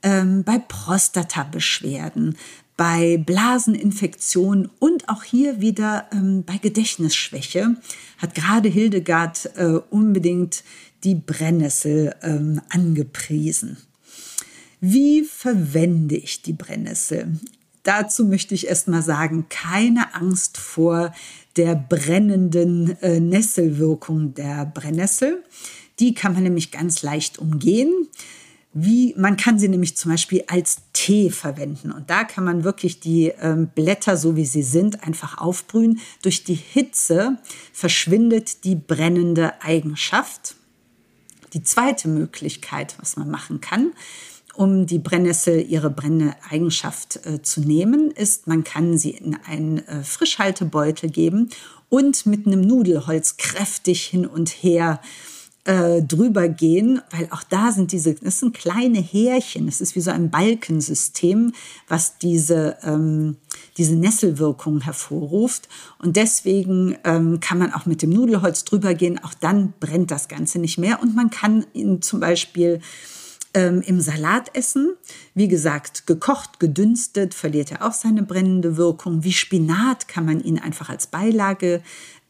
ähm, 0.03 0.45
bei 0.45 0.59
Prostatabeschwerden, 0.59 2.37
bei 2.77 3.17
Blaseninfektionen 3.17 4.71
und 4.79 5.09
auch 5.09 5.25
hier 5.25 5.61
wieder 5.61 6.07
ähm, 6.13 6.45
bei 6.45 6.59
Gedächtnisschwäche 6.59 7.77
hat 8.19 8.35
gerade 8.35 8.69
Hildegard 8.69 9.51
äh, 9.57 9.81
unbedingt 9.91 10.63
die 11.03 11.17
Brennnessel 11.17 12.15
ähm, 12.23 12.61
angepriesen. 12.69 13.79
Wie 14.81 15.23
verwende 15.23 16.17
ich 16.17 16.43
die 16.43 16.53
Brennnessel? 16.53 17.39
Dazu 17.83 18.25
möchte 18.27 18.55
ich 18.55 18.69
erst 18.69 18.89
mal 18.89 19.03
sagen, 19.03 19.47
keine 19.49 20.15
Angst 20.15 20.59
vor 20.59 21.13
der 21.57 21.75
brennenden 21.75 23.01
äh, 23.03 23.19
Nesselwirkung 23.19 24.35
der 24.35 24.67
Brennnessel. 24.67 25.43
Die 25.99 26.15
kann 26.15 26.35
man 26.35 26.43
nämlich 26.43 26.71
ganz 26.71 27.03
leicht 27.03 27.39
umgehen. 27.39 27.93
Wie, 28.73 29.15
man 29.17 29.37
kann 29.37 29.59
sie 29.59 29.69
nämlich 29.69 29.97
zum 29.97 30.13
Beispiel 30.13 30.45
als 30.47 30.83
Tee 30.93 31.31
verwenden. 31.31 31.91
Und 31.91 32.11
da 32.11 32.23
kann 32.25 32.45
man 32.45 32.63
wirklich 32.63 33.01
die 33.01 33.33
ähm, 33.41 33.71
Blätter, 33.75 34.17
so 34.17 34.37
wie 34.37 34.45
sie 34.45 34.63
sind, 34.63 35.03
einfach 35.05 35.39
aufbrühen. 35.39 36.01
Durch 36.23 36.45
die 36.45 36.55
Hitze 36.55 37.39
verschwindet 37.73 38.65
die 38.65 38.77
brennende 38.77 39.61
Eigenschaft. 39.63 40.55
Die 41.55 41.63
zweite 41.63 42.09
Möglichkeit, 42.09 42.97
was 43.01 43.17
man 43.17 43.31
machen 43.31 43.61
kann, 43.61 43.93
um 44.59 44.87
die 44.87 44.99
Brennnessel 44.99 45.65
ihre 45.69 45.89
brennende 45.89 46.35
Eigenschaft 46.51 47.21
äh, 47.25 47.41
zu 47.43 47.61
nehmen, 47.61 48.11
ist, 48.11 48.49
man 48.49 48.65
kann 48.65 48.99
sie 48.99 49.11
in 49.11 49.37
einen 49.47 49.87
äh, 49.87 50.03
Frischhaltebeutel 50.03 51.11
geben 51.11 51.51
und 51.89 52.27
mit 52.27 52.45
einem 52.45 52.63
Nudelholz 52.63 53.37
kräftig 53.37 54.07
hin 54.07 54.27
und 54.27 54.49
her 54.49 55.01
äh, 55.63 56.03
drüber 56.03 56.49
gehen, 56.49 57.01
weil 57.13 57.29
auch 57.31 57.45
da 57.45 57.71
sind 57.71 57.93
diese, 57.93 58.15
das 58.15 58.41
sind 58.41 58.53
kleine 58.53 59.01
Härchen, 59.01 59.67
das 59.67 59.81
ist 59.81 59.95
wie 59.95 60.01
so 60.01 60.11
ein 60.11 60.29
Balkensystem, 60.29 61.53
was 61.87 62.19
diese, 62.19 62.79
ähm, 62.83 63.37
diese 63.77 63.95
Nesselwirkung 63.95 64.81
hervorruft. 64.81 65.69
Und 66.01 66.17
deswegen 66.17 66.97
ähm, 67.05 67.39
kann 67.39 67.59
man 67.59 67.73
auch 67.73 67.87
mit 67.87 68.03
dem 68.03 68.11
Nudelholz 68.11 68.65
drüber 68.65 68.95
gehen, 68.95 69.23
auch 69.23 69.35
dann 69.35 69.73
brennt 69.79 70.11
das 70.11 70.27
Ganze 70.27 70.59
nicht 70.59 70.79
mehr. 70.79 71.01
Und 71.01 71.15
man 71.15 71.31
kann 71.31 71.65
ihn 71.75 72.03
zum 72.03 72.19
Beispiel 72.19 72.81
ähm, 73.59 73.83
im 73.83 74.01
Salat 74.01 74.55
essen. 74.55 74.95
Wie 75.35 75.49
gesagt, 75.49 76.07
gekocht, 76.07 76.61
gedünstet, 76.61 77.35
verliert 77.35 77.73
er 77.73 77.85
auch 77.85 77.93
seine 77.93 78.23
brennende 78.23 78.77
Wirkung. 78.77 79.25
Wie 79.25 79.33
Spinat 79.33 80.07
kann 80.07 80.25
man 80.25 80.41
ihn 80.41 80.61
einfach 80.61 80.89
als 80.89 81.09
Beilage 81.09 81.83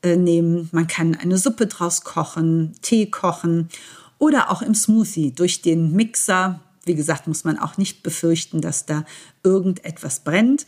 äh, 0.03 0.17
nehmen. 0.17 0.71
Man 0.73 0.87
kann 0.87 1.15
eine 1.15 1.37
Suppe 1.37 1.67
draus 1.67 2.03
kochen, 2.03 2.73
Tee 2.81 3.11
kochen 3.11 3.69
oder 4.19 4.51
auch 4.51 4.63
im 4.63 4.75
Smoothie 4.75 5.33
durch 5.33 5.61
den 5.61 5.93
Mixer. 5.93 6.61
Wie 6.87 6.95
gesagt, 6.95 7.27
muss 7.27 7.45
man 7.45 7.59
auch 7.59 7.77
nicht 7.77 8.03
befürchten, 8.03 8.63
dass 8.63 8.87
da 8.87 9.05
irgendetwas 9.43 10.21
brennt. 10.21 10.67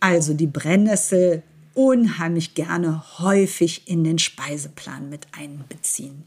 Also 0.00 0.34
die 0.34 0.46
Brennnessel 0.46 1.42
unheimlich 1.72 2.54
gerne 2.54 3.02
häufig 3.18 3.88
in 3.88 4.04
den 4.04 4.18
Speiseplan 4.18 5.08
mit 5.08 5.26
einbeziehen. 5.32 6.24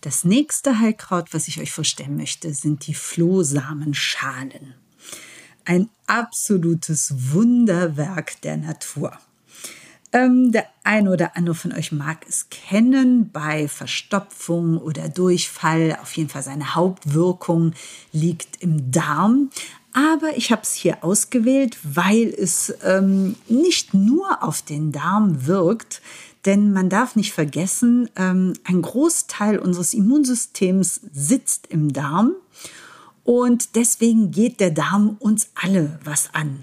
Das 0.00 0.24
nächste 0.24 0.80
Heilkraut, 0.80 1.32
was 1.32 1.48
ich 1.48 1.60
euch 1.60 1.72
vorstellen 1.72 2.16
möchte, 2.16 2.52
sind 2.52 2.86
die 2.86 2.94
Flohsamenschalen. 2.94 4.74
Ein 5.64 5.88
absolutes 6.06 7.32
Wunderwerk 7.32 8.40
der 8.42 8.58
Natur. 8.58 9.18
Ähm, 10.12 10.52
der 10.52 10.66
eine 10.84 11.10
oder 11.10 11.36
andere 11.36 11.56
von 11.56 11.72
euch 11.72 11.90
mag 11.90 12.24
es 12.28 12.48
kennen 12.48 13.30
bei 13.32 13.66
Verstopfung 13.66 14.78
oder 14.78 15.08
Durchfall. 15.08 15.98
Auf 16.00 16.12
jeden 16.16 16.28
Fall 16.28 16.42
seine 16.42 16.74
Hauptwirkung 16.76 17.72
liegt 18.12 18.62
im 18.62 18.92
Darm. 18.92 19.50
Aber 19.92 20.36
ich 20.36 20.52
habe 20.52 20.62
es 20.62 20.74
hier 20.74 21.02
ausgewählt, 21.02 21.78
weil 21.82 22.28
es 22.28 22.74
ähm, 22.84 23.36
nicht 23.48 23.94
nur 23.94 24.42
auf 24.42 24.62
den 24.62 24.92
Darm 24.92 25.46
wirkt, 25.46 26.00
denn 26.44 26.72
man 26.72 26.90
darf 26.90 27.16
nicht 27.16 27.32
vergessen, 27.32 28.08
ähm, 28.16 28.54
ein 28.64 28.82
Großteil 28.82 29.58
unseres 29.58 29.94
Immunsystems 29.94 31.00
sitzt 31.12 31.66
im 31.68 31.92
Darm 31.92 32.32
und 33.24 33.74
deswegen 33.76 34.30
geht 34.30 34.60
der 34.60 34.70
Darm 34.70 35.16
uns 35.18 35.48
alle 35.54 35.98
was 36.04 36.34
an. 36.34 36.62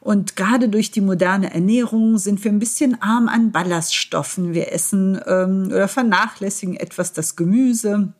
Und 0.00 0.36
gerade 0.36 0.68
durch 0.68 0.90
die 0.90 1.00
moderne 1.00 1.54
Ernährung 1.54 2.18
sind 2.18 2.44
wir 2.44 2.52
ein 2.52 2.58
bisschen 2.58 3.00
arm 3.00 3.26
an 3.26 3.52
Ballaststoffen. 3.52 4.52
Wir 4.52 4.70
essen 4.70 5.18
ähm, 5.26 5.68
oder 5.68 5.88
vernachlässigen 5.88 6.76
etwas 6.76 7.14
das 7.14 7.36
Gemüse. 7.36 8.12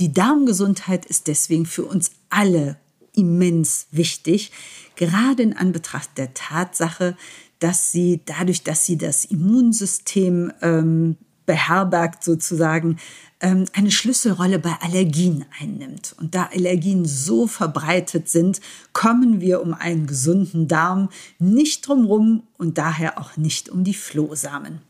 Die 0.00 0.12
Darmgesundheit 0.12 1.06
ist 1.06 1.28
deswegen 1.28 1.64
für 1.64 1.84
uns 1.84 2.10
alle 2.28 2.76
immens 3.14 3.86
wichtig, 3.92 4.50
gerade 4.96 5.44
in 5.44 5.56
Anbetracht 5.56 6.10
der 6.16 6.34
Tatsache, 6.34 7.16
dass 7.60 7.92
sie 7.92 8.20
dadurch, 8.24 8.64
dass 8.64 8.84
sie 8.84 8.98
das 8.98 9.24
Immunsystem 9.24 10.52
ähm, 10.60 11.16
beherbergt 11.46 12.22
sozusagen, 12.22 12.98
ähm, 13.40 13.64
eine 13.72 13.90
Schlüsselrolle 13.90 14.58
bei 14.58 14.76
Allergien 14.80 15.44
einnimmt. 15.60 16.14
Und 16.18 16.34
da 16.34 16.50
Allergien 16.54 17.04
so 17.06 17.46
verbreitet 17.46 18.28
sind, 18.28 18.60
kommen 18.92 19.40
wir 19.40 19.62
um 19.62 19.74
einen 19.74 20.06
gesunden 20.06 20.68
Darm 20.68 21.08
nicht 21.38 21.88
drumherum 21.88 22.44
und 22.56 22.78
daher 22.78 23.18
auch 23.18 23.36
nicht 23.36 23.68
um 23.68 23.84
die 23.84 23.94
Flohsamen. 23.94 24.80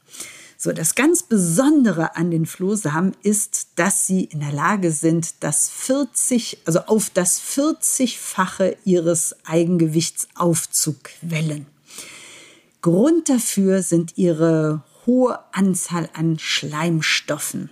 So, 0.58 0.72
das 0.72 0.94
ganz 0.94 1.22
Besondere 1.22 2.16
an 2.16 2.30
den 2.30 2.44
Flohsamen 2.44 3.16
ist, 3.22 3.68
dass 3.76 4.06
sie 4.06 4.24
in 4.24 4.40
der 4.40 4.52
Lage 4.52 4.92
sind, 4.92 5.42
das 5.42 5.70
40, 5.70 6.58
also 6.66 6.80
auf 6.80 7.08
das 7.08 7.40
40-fache 7.40 8.76
ihres 8.84 9.34
Eigengewichts 9.46 10.28
aufzuquellen. 10.34 11.64
Grund 12.82 13.28
dafür 13.28 13.82
sind 13.82 14.16
ihre 14.16 14.82
hohe 15.06 15.38
Anzahl 15.52 16.08
an 16.14 16.38
Schleimstoffen. 16.38 17.70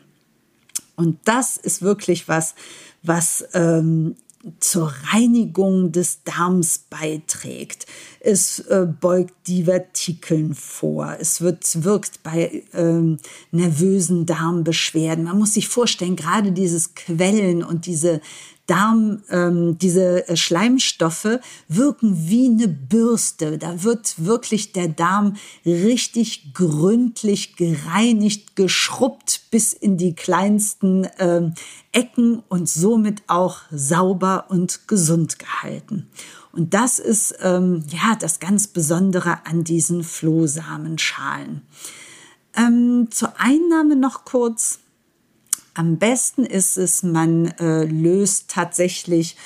Und 0.97 1.19
das 1.25 1.57
ist 1.57 1.83
wirklich 1.83 2.29
was, 2.29 2.55
was 3.03 3.45
ähm, 3.55 4.17
zur 4.61 4.93
Reinigung 5.13 5.93
des 5.93 6.23
Darms 6.25 6.79
beiträgt. 6.91 7.87
Es 8.21 8.61
äh, 8.61 8.87
beugt 9.01 9.35
Divertikeln 9.47 10.55
vor. 10.55 11.17
Es 11.19 11.41
wird, 11.41 11.85
wirkt 11.85 12.23
bei 12.23 12.65
ähm, 12.73 13.19
nervösen 13.51 14.27
Darmbeschwerden. 14.27 15.25
Man 15.25 15.39
muss 15.39 15.55
sich 15.55 15.69
vorstellen, 15.69 16.17
gerade 16.17 16.53
dieses 16.53 16.95
Quellen 16.95 17.63
und 17.63 17.87
diese 17.87 18.21
Darm, 18.69 19.23
ähm, 19.31 19.79
diese 19.79 20.29
äh, 20.29 20.37
Schleimstoffe 20.37 21.41
wirken 21.69 22.29
wie 22.29 22.47
eine 22.47 22.69
Bürste. 22.69 23.59
Da 23.59 23.83
wird 23.83 24.25
wirklich 24.25 24.73
der 24.73 24.89
Darm 24.89 25.37
richtig 25.65 26.53
gründlich 26.53 27.57
gereinigt, 27.57 28.57
geschrubbt 28.57 29.41
bis 29.51 29.73
in 29.73 29.97
die 29.97 30.15
kleinsten 30.15 31.09
ähm, 31.19 31.55
Ecken 31.93 32.43
und 32.49 32.69
somit 32.69 33.23
auch 33.27 33.63
sauber 33.71 34.45
und 34.51 34.87
gesund 34.87 35.39
gehalten. 35.39 36.09
Und 36.53 36.75
das 36.75 36.99
ist 36.99 37.37
ähm, 37.41 37.85
ja 37.89 38.17
das 38.21 38.39
ganz 38.39 38.67
Besondere 38.67 39.47
an 39.47 39.65
diesen 39.65 40.05
Flohsamenschalen. 40.05 41.63
Ähm, 42.55 43.09
zur 43.11 43.33
Einnahme 43.39 43.97
noch 43.97 44.25
kurz. 44.25 44.81
Am 45.79 45.97
besten 45.97 46.45
ist 46.45 46.77
es, 46.77 47.05
man 47.05 47.55
äh, 47.61 47.85
löst 47.85 48.51
tatsächlich 48.51 49.37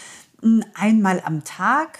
hm, 0.40 0.64
einmal 0.72 1.20
am 1.26 1.44
Tag 1.44 1.98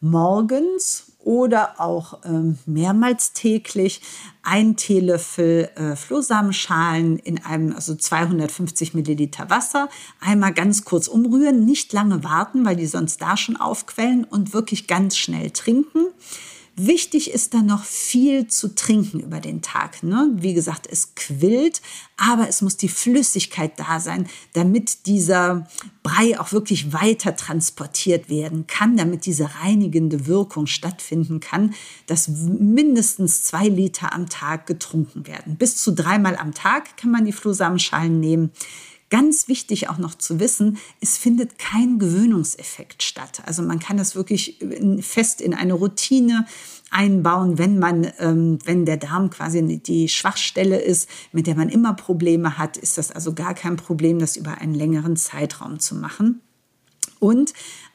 morgens 0.00 1.06
oder 1.18 1.80
auch 1.80 2.20
ähm, 2.24 2.60
mehrmals 2.64 3.32
täglich 3.32 4.00
ein 4.44 4.76
Teelöffel 4.76 5.68
äh, 5.74 5.96
Flohsamenschalen 5.96 7.18
in 7.18 7.44
einem, 7.44 7.72
also 7.72 7.96
250 7.96 8.94
Milliliter 8.94 9.50
Wasser, 9.50 9.88
einmal 10.20 10.54
ganz 10.54 10.84
kurz 10.84 11.08
umrühren, 11.08 11.64
nicht 11.64 11.92
lange 11.92 12.22
warten, 12.22 12.64
weil 12.64 12.76
die 12.76 12.86
sonst 12.86 13.20
da 13.20 13.36
schon 13.36 13.56
aufquellen 13.56 14.22
und 14.22 14.54
wirklich 14.54 14.86
ganz 14.86 15.16
schnell 15.16 15.50
trinken. 15.50 16.06
Wichtig 16.74 17.30
ist 17.30 17.52
dann 17.52 17.66
noch 17.66 17.84
viel 17.84 18.46
zu 18.46 18.74
trinken 18.74 19.20
über 19.20 19.40
den 19.40 19.60
Tag. 19.60 20.02
Ne? 20.02 20.30
Wie 20.36 20.54
gesagt, 20.54 20.88
es 20.90 21.14
quillt, 21.14 21.82
aber 22.16 22.48
es 22.48 22.62
muss 22.62 22.78
die 22.78 22.88
Flüssigkeit 22.88 23.78
da 23.78 24.00
sein, 24.00 24.26
damit 24.54 25.04
dieser 25.04 25.68
Brei 26.02 26.40
auch 26.40 26.52
wirklich 26.52 26.94
weiter 26.94 27.36
transportiert 27.36 28.30
werden 28.30 28.66
kann, 28.66 28.96
damit 28.96 29.26
diese 29.26 29.50
reinigende 29.62 30.26
Wirkung 30.26 30.66
stattfinden 30.66 31.40
kann, 31.40 31.74
dass 32.06 32.28
mindestens 32.28 33.44
zwei 33.44 33.68
Liter 33.68 34.14
am 34.14 34.30
Tag 34.30 34.66
getrunken 34.66 35.26
werden. 35.26 35.56
Bis 35.56 35.76
zu 35.76 35.92
dreimal 35.92 36.36
am 36.36 36.54
Tag 36.54 36.96
kann 36.96 37.10
man 37.10 37.26
die 37.26 37.32
Flohsamenschalen 37.32 38.18
nehmen. 38.18 38.50
Ganz 39.12 39.46
wichtig 39.46 39.90
auch 39.90 39.98
noch 39.98 40.14
zu 40.14 40.40
wissen, 40.40 40.78
es 41.02 41.18
findet 41.18 41.58
kein 41.58 41.98
Gewöhnungseffekt 41.98 43.02
statt. 43.02 43.42
Also 43.44 43.62
man 43.62 43.78
kann 43.78 43.98
das 43.98 44.16
wirklich 44.16 44.58
fest 45.00 45.42
in 45.42 45.52
eine 45.52 45.74
Routine 45.74 46.46
einbauen, 46.90 47.58
wenn 47.58 47.78
man, 47.78 48.10
ähm, 48.18 48.58
wenn 48.64 48.86
der 48.86 48.96
Darm 48.96 49.28
quasi 49.28 49.80
die 49.80 50.08
Schwachstelle 50.08 50.80
ist, 50.80 51.10
mit 51.30 51.46
der 51.46 51.56
man 51.56 51.68
immer 51.68 51.92
Probleme 51.92 52.56
hat, 52.56 52.78
ist 52.78 52.96
das 52.96 53.10
also 53.10 53.34
gar 53.34 53.52
kein 53.52 53.76
Problem, 53.76 54.18
das 54.18 54.38
über 54.38 54.62
einen 54.62 54.74
längeren 54.74 55.16
Zeitraum 55.16 55.78
zu 55.78 55.94
machen. 55.94 56.40
Und 57.18 57.52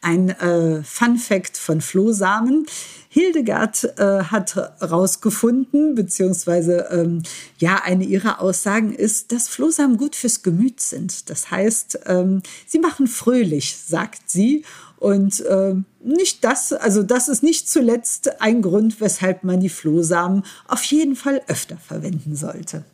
ein 0.08 0.30
äh, 0.30 0.84
Fun 0.84 1.18
Fact 1.18 1.58
von 1.58 1.82
Flohsamen. 1.82 2.66
Hildegard 3.10 3.84
äh, 3.98 4.24
hat 4.24 4.56
herausgefunden, 4.56 5.96
beziehungsweise 5.96 6.88
ähm, 6.92 7.24
ja, 7.58 7.82
eine 7.84 8.06
ihrer 8.06 8.40
Aussagen 8.40 8.94
ist, 8.94 9.34
dass 9.34 9.50
Flohsamen 9.50 9.98
gut 9.98 10.16
fürs 10.16 10.44
Gemüt 10.44 10.80
sind. 10.80 11.30
Das 11.30 11.52
heißt, 11.52 12.00
ähm, 12.06 12.42
sie 12.66 12.80
machen 12.80 13.08
fröhlich, 13.08 13.76
sagt 13.76 14.30
sie. 14.30 14.64
Und 14.98 15.42
äh, 15.42 15.76
nicht 16.04 16.44
das, 16.44 16.72
also 16.72 17.04
das 17.04 17.28
ist 17.28 17.44
nicht 17.44 17.70
zuletzt 17.70 18.42
ein 18.42 18.62
Grund, 18.62 19.02
weshalb 19.02 19.44
man 19.44 19.60
die 19.60 19.70
Flohsamen 19.70 20.44
auf 20.68 20.84
jeden 20.86 21.16
Fall 21.16 21.42
öfter 21.48 21.78
verwenden 21.78 22.36
sollte. 22.36 22.86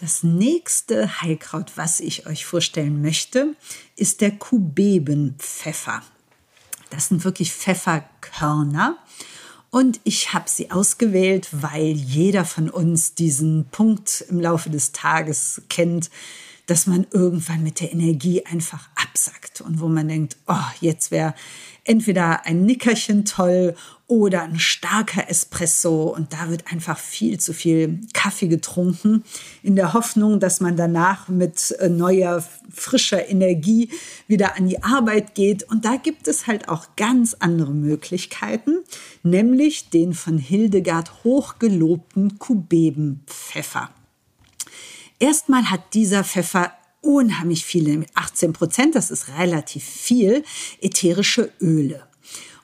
Das 0.00 0.22
nächste 0.22 1.20
Heilkraut, 1.20 1.72
was 1.76 2.00
ich 2.00 2.26
euch 2.26 2.46
vorstellen 2.46 3.02
möchte, 3.02 3.54
ist 3.96 4.22
der 4.22 4.30
Kubebenpfeffer. 4.30 6.02
Das 6.88 7.08
sind 7.08 7.24
wirklich 7.24 7.52
Pfefferkörner. 7.52 8.96
Und 9.68 10.00
ich 10.04 10.32
habe 10.32 10.48
sie 10.48 10.70
ausgewählt, 10.70 11.48
weil 11.52 11.92
jeder 11.92 12.46
von 12.46 12.70
uns 12.70 13.14
diesen 13.14 13.66
Punkt 13.70 14.24
im 14.30 14.40
Laufe 14.40 14.70
des 14.70 14.92
Tages 14.92 15.60
kennt, 15.68 16.10
dass 16.64 16.86
man 16.86 17.06
irgendwann 17.10 17.62
mit 17.62 17.80
der 17.80 17.92
Energie 17.92 18.46
einfach 18.46 18.88
absackt 18.96 19.60
und 19.60 19.80
wo 19.80 19.88
man 19.88 20.08
denkt, 20.08 20.38
oh, 20.46 20.54
jetzt 20.80 21.10
wäre 21.10 21.34
entweder 21.84 22.46
ein 22.46 22.64
Nickerchen 22.64 23.26
toll 23.26 23.76
oder 24.10 24.42
ein 24.42 24.58
starker 24.58 25.30
Espresso 25.30 26.12
und 26.12 26.32
da 26.32 26.50
wird 26.50 26.72
einfach 26.72 26.98
viel 26.98 27.38
zu 27.38 27.54
viel 27.54 28.00
Kaffee 28.12 28.48
getrunken 28.48 29.22
in 29.62 29.76
der 29.76 29.92
Hoffnung, 29.92 30.40
dass 30.40 30.60
man 30.60 30.76
danach 30.76 31.28
mit 31.28 31.70
äh, 31.78 31.88
neuer 31.88 32.44
frischer 32.74 33.28
Energie 33.28 33.88
wieder 34.26 34.56
an 34.56 34.66
die 34.68 34.82
Arbeit 34.82 35.36
geht 35.36 35.62
und 35.62 35.84
da 35.84 35.94
gibt 35.94 36.26
es 36.26 36.48
halt 36.48 36.68
auch 36.68 36.96
ganz 36.96 37.36
andere 37.38 37.70
Möglichkeiten, 37.70 38.78
nämlich 39.22 39.90
den 39.90 40.12
von 40.12 40.38
Hildegard 40.38 41.22
hochgelobten 41.22 42.40
Kubebenpfeffer. 42.40 43.90
Erstmal 45.20 45.70
hat 45.70 45.94
dieser 45.94 46.24
Pfeffer 46.24 46.72
unheimlich 47.00 47.64
viele, 47.64 48.04
18 48.14 48.54
Prozent, 48.54 48.96
das 48.96 49.12
ist 49.12 49.28
relativ 49.38 49.84
viel, 49.84 50.42
ätherische 50.80 51.52
Öle. 51.60 52.09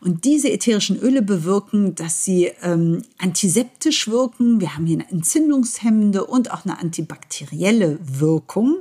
Und 0.00 0.24
diese 0.24 0.50
ätherischen 0.50 0.98
Öle 0.98 1.22
bewirken, 1.22 1.94
dass 1.94 2.24
sie 2.24 2.52
ähm, 2.62 3.02
antiseptisch 3.18 4.09
wirken. 4.09 4.61
Wir 4.61 4.74
haben 4.74 4.87
hier 4.87 4.98
eine 4.98 5.11
entzündungshemmende 5.11 6.24
und 6.24 6.50
auch 6.50 6.64
eine 6.64 6.78
antibakterielle 6.78 7.98
Wirkung. 8.02 8.78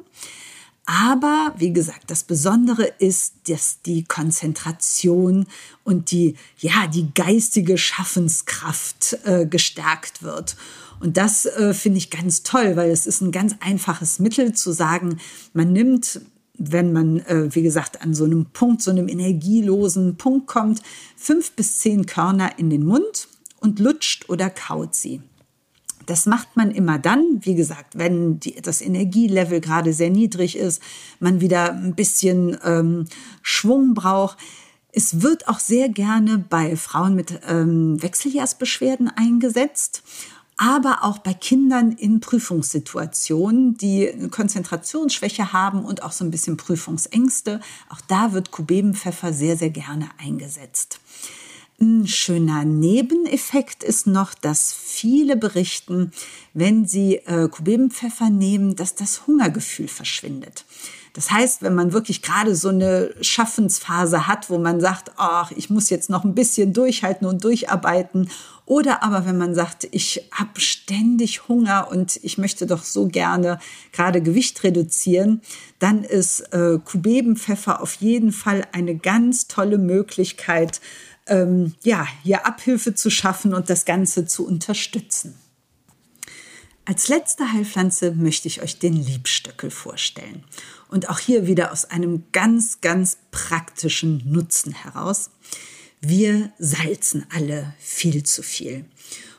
Aber 0.86 1.54
wie 1.58 1.74
gesagt, 1.74 2.12
das 2.12 2.24
Besondere 2.24 2.86
ist, 3.00 3.34
dass 3.48 3.82
die 3.82 4.04
Konzentration 4.04 5.48
und 5.84 6.12
die, 6.12 6.36
ja, 6.60 6.86
die 6.88 7.12
geistige 7.14 7.78
Schaffenskraft 7.78 9.18
äh, 9.24 9.48
gestärkt 9.48 10.22
wird. 10.22 10.56
Und 11.00 11.18
das 11.18 11.46
äh, 11.46 11.74
finde 11.74 11.98
ich 11.98 12.12
ganz 12.12 12.44
toll, 12.44 12.76
weil 12.76 12.92
es 12.92 13.08
ist 13.08 13.22
ein 13.22 13.32
ganz 13.32 13.56
einfaches 13.62 14.20
Mittel 14.20 14.54
zu 14.54 14.72
sagen, 14.72 15.20
man 15.54 15.74
nimmt 15.74 16.22
wenn 16.58 16.94
man, 16.94 17.20
äh, 17.20 17.54
wie 17.54 17.64
gesagt, 17.64 18.02
an 18.02 18.14
so 18.14 18.26
einem 18.26 18.48
Punkt, 18.48 18.82
so 18.82 18.92
einem 18.92 19.08
energielosen 19.08 20.18
Punkt 20.18 20.48
kommt, 20.48 20.82
fünf 21.16 21.52
bis 21.52 21.80
zehn 21.80 22.06
Körner 22.06 22.58
in 22.58 22.70
den 22.70 22.86
Mund 22.86 23.28
und 23.60 23.80
lutscht 23.80 24.30
oder 24.30 24.50
kaut 24.50 24.96
sie. 24.96 25.22
Das 26.06 26.26
macht 26.26 26.56
man 26.56 26.72
immer 26.72 27.00
dann, 27.00 27.40
wie 27.42 27.56
gesagt, 27.56 27.98
wenn 27.98 28.40
die, 28.40 28.56
das 28.62 28.82
Energielevel 28.82 29.60
gerade 29.60 29.92
sehr 29.92 30.10
niedrig 30.10 30.58
ist, 30.58 30.82
man 31.20 31.42
wieder 31.42 31.74
ein 31.74 31.96
bisschen 31.96 32.58
ähm, 32.64 33.06
Schwung 33.42 33.94
braucht. 33.94 34.38
Es 34.92 35.22
wird 35.22 35.48
auch 35.48 35.60
sehr 35.60 35.90
gerne 35.90 36.38
bei 36.38 36.76
Frauen 36.76 37.16
mit 37.16 37.40
ähm, 37.48 38.02
Wechseljahrsbeschwerden 38.02 39.10
eingesetzt, 39.10 40.04
aber 40.58 41.04
auch 41.04 41.18
bei 41.18 41.34
Kindern 41.34 41.92
in 41.92 42.22
Prüfungssituationen, 42.22 43.78
die 43.78 44.30
Konzentrationsschwäche 44.32 45.52
haben 45.52 45.84
und 45.84 46.04
auch 46.04 46.14
so 46.14 46.24
ein 46.24 46.32
bisschen 46.32 46.56
Prüfungsängste. 46.56 47.60
Auch 47.90 48.02
da 48.08 48.32
wird 48.32 48.52
Kubebenpfeffer 48.52 49.34
sehr, 49.34 49.58
sehr 49.58 49.70
gerne 49.70 50.10
eingesetzt. 50.18 51.00
Ein 51.82 52.08
schöner 52.08 52.64
Nebeneffekt 52.64 53.84
ist 53.84 54.08
noch, 54.08 54.34
dass 54.34 54.72
viele 54.72 55.36
berichten, 55.36 56.14
wenn 56.54 56.88
sie 56.88 57.16
äh, 57.26 57.50
Kubebenpfeffer 57.50 58.30
nehmen, 58.30 58.78
dass 58.78 58.96
das 58.96 59.28
Hungergefühl 59.28 59.90
verschwindet. 59.90 60.64
Das 61.12 61.32
heißt, 61.32 61.62
wenn 61.64 61.76
man 61.76 61.92
wirklich 61.92 62.22
gerade 62.22 62.56
so 62.56 62.70
eine 62.70 63.14
Schaffensphase 63.22 64.28
hat, 64.28 64.50
wo 64.50 64.58
man 64.58 64.80
sagt, 64.82 65.12
ach, 65.16 65.52
ich 65.52 65.70
muss 65.70 65.90
jetzt 65.90 66.10
noch 66.10 66.24
ein 66.24 66.36
bisschen 66.36 66.74
durchhalten 66.74 67.26
und 67.26 67.44
durcharbeiten, 67.44 68.30
oder 68.66 69.04
aber 69.04 69.26
wenn 69.26 69.38
man 69.38 69.54
sagt, 69.54 69.88
ich 69.92 70.28
habe 70.32 70.60
ständig 70.60 71.48
Hunger 71.48 71.88
und 71.92 72.20
ich 72.24 72.38
möchte 72.38 72.66
doch 72.66 72.84
so 72.84 73.08
gerne 73.08 73.60
gerade 73.92 74.22
Gewicht 74.22 74.64
reduzieren, 74.64 75.42
dann 75.80 76.04
ist 76.04 76.42
äh, 76.54 76.80
Kubebenpfeffer 76.84 77.82
auf 77.82 77.96
jeden 77.96 78.32
Fall 78.32 78.66
eine 78.72 78.96
ganz 78.96 79.48
tolle 79.48 79.78
Möglichkeit, 79.78 80.82
ähm, 81.28 81.74
ja, 81.84 82.08
hier 82.24 82.46
Abhilfe 82.46 82.96
zu 82.96 83.10
schaffen 83.10 83.54
und 83.54 83.70
das 83.70 83.86
Ganze 83.86 84.26
zu 84.26 84.46
unterstützen. 84.48 85.36
Als 86.88 87.08
letzte 87.08 87.52
Heilpflanze 87.52 88.12
möchte 88.12 88.48
ich 88.48 88.62
euch 88.62 88.78
den 88.78 88.94
Liebstöckel 88.94 89.72
vorstellen. 89.72 90.44
Und 90.88 91.10
auch 91.10 91.18
hier 91.18 91.48
wieder 91.48 91.72
aus 91.72 91.86
einem 91.86 92.26
ganz, 92.32 92.80
ganz 92.80 93.18
praktischen 93.32 94.22
Nutzen 94.32 94.72
heraus. 94.72 95.32
Wir 96.08 96.52
salzen 96.60 97.26
alle 97.32 97.74
viel 97.80 98.22
zu 98.22 98.44
viel. 98.44 98.86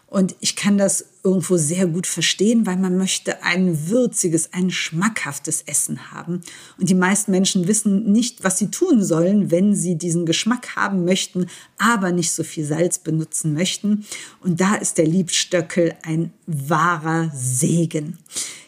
Und 0.08 0.34
ich 0.40 0.56
kann 0.56 0.78
das 0.78 1.04
irgendwo 1.26 1.56
sehr 1.56 1.88
gut 1.88 2.06
verstehen, 2.06 2.66
weil 2.66 2.76
man 2.76 2.96
möchte 2.96 3.42
ein 3.42 3.88
würziges, 3.88 4.52
ein 4.52 4.70
schmackhaftes 4.70 5.62
Essen 5.62 6.12
haben. 6.12 6.40
Und 6.78 6.88
die 6.88 6.94
meisten 6.94 7.32
Menschen 7.32 7.66
wissen 7.66 8.12
nicht, 8.12 8.44
was 8.44 8.58
sie 8.58 8.70
tun 8.70 9.02
sollen, 9.02 9.50
wenn 9.50 9.74
sie 9.74 9.98
diesen 9.98 10.24
Geschmack 10.24 10.76
haben 10.76 11.04
möchten, 11.04 11.46
aber 11.78 12.12
nicht 12.12 12.30
so 12.30 12.44
viel 12.44 12.64
Salz 12.64 13.00
benutzen 13.00 13.54
möchten. 13.54 14.06
Und 14.40 14.60
da 14.60 14.76
ist 14.76 14.98
der 14.98 15.06
Liebstöckel 15.06 15.94
ein 16.04 16.32
wahrer 16.46 17.32
Segen. 17.34 18.18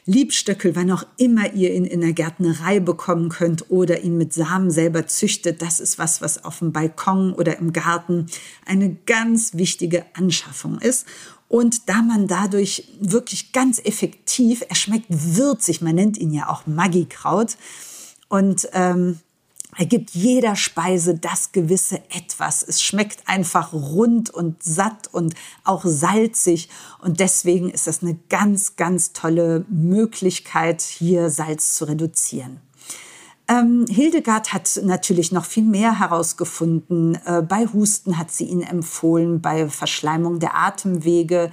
Liebstöckel, 0.04 0.74
wann 0.74 0.90
auch 0.90 1.04
immer 1.18 1.52
ihr 1.52 1.74
ihn 1.74 1.84
in 1.84 2.00
der 2.00 2.14
Gärtnerei 2.14 2.80
bekommen 2.80 3.28
könnt 3.28 3.70
oder 3.70 4.00
ihn 4.00 4.16
mit 4.16 4.32
Samen 4.32 4.70
selber 4.70 5.06
züchtet, 5.06 5.60
das 5.60 5.80
ist 5.80 5.98
was, 5.98 6.22
was 6.22 6.46
auf 6.46 6.60
dem 6.60 6.72
Balkon 6.72 7.34
oder 7.34 7.58
im 7.58 7.74
Garten 7.74 8.26
eine 8.64 8.96
ganz 9.04 9.54
wichtige 9.54 10.06
Anschaffung 10.14 10.78
ist. 10.78 11.06
Und 11.48 11.88
da 11.88 12.02
man 12.02 12.26
dadurch 12.26 12.88
wirklich 13.00 13.52
ganz 13.52 13.80
effektiv, 13.82 14.62
er 14.68 14.74
schmeckt 14.74 15.06
würzig, 15.08 15.80
man 15.80 15.94
nennt 15.94 16.18
ihn 16.18 16.32
ja 16.32 16.50
auch 16.50 16.66
Maggi-Kraut. 16.66 17.56
Und 18.28 18.68
ähm, 18.74 19.20
er 19.76 19.86
gibt 19.86 20.10
jeder 20.10 20.56
Speise 20.56 21.14
das 21.14 21.52
gewisse 21.52 22.02
Etwas. 22.10 22.62
Es 22.62 22.82
schmeckt 22.82 23.28
einfach 23.28 23.72
rund 23.72 24.28
und 24.28 24.62
satt 24.62 25.08
und 25.12 25.34
auch 25.64 25.84
salzig. 25.84 26.68
Und 27.00 27.20
deswegen 27.20 27.70
ist 27.70 27.86
das 27.86 28.02
eine 28.02 28.18
ganz, 28.28 28.76
ganz 28.76 29.12
tolle 29.12 29.64
Möglichkeit, 29.68 30.82
hier 30.82 31.30
Salz 31.30 31.74
zu 31.74 31.86
reduzieren. 31.86 32.60
Ähm, 33.50 33.86
Hildegard 33.88 34.52
hat 34.52 34.78
natürlich 34.82 35.32
noch 35.32 35.46
viel 35.46 35.64
mehr 35.64 35.98
herausgefunden. 35.98 37.18
Äh, 37.24 37.42
bei 37.42 37.66
Husten 37.66 38.18
hat 38.18 38.30
sie 38.30 38.44
ihn 38.44 38.60
empfohlen, 38.60 39.40
bei 39.40 39.68
Verschleimung 39.70 40.38
der 40.38 40.54
Atemwege, 40.54 41.50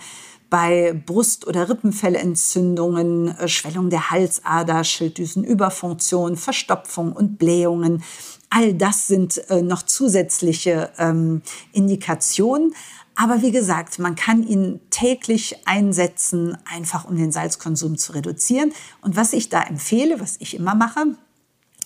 bei 0.50 0.94
Brust- 1.06 1.48
oder 1.48 1.70
Rippenfellentzündungen, 1.70 3.38
äh, 3.38 3.48
Schwellung 3.48 3.90
der 3.90 4.12
Halsader, 4.12 4.84
Schilddüsenüberfunktion, 4.84 6.36
Verstopfung 6.36 7.14
und 7.14 7.38
Blähungen. 7.38 8.04
All 8.50 8.74
das 8.74 9.08
sind 9.08 9.38
äh, 9.50 9.62
noch 9.62 9.84
zusätzliche 9.84 10.92
ähm, 10.98 11.44
Indikationen. 11.72 12.76
Aber 13.16 13.42
wie 13.42 13.52
gesagt, 13.52 14.00
man 14.00 14.16
kann 14.16 14.44
ihn 14.44 14.82
täglich 14.90 15.66
einsetzen, 15.66 16.58
einfach 16.66 17.06
um 17.06 17.16
den 17.16 17.32
Salzkonsum 17.32 17.98
zu 17.98 18.12
reduzieren. 18.12 18.74
Und 19.02 19.16
was 19.16 19.32
ich 19.32 19.48
da 19.48 19.62
empfehle, 19.64 20.20
was 20.20 20.36
ich 20.40 20.56
immer 20.56 20.76
mache, 20.76 21.16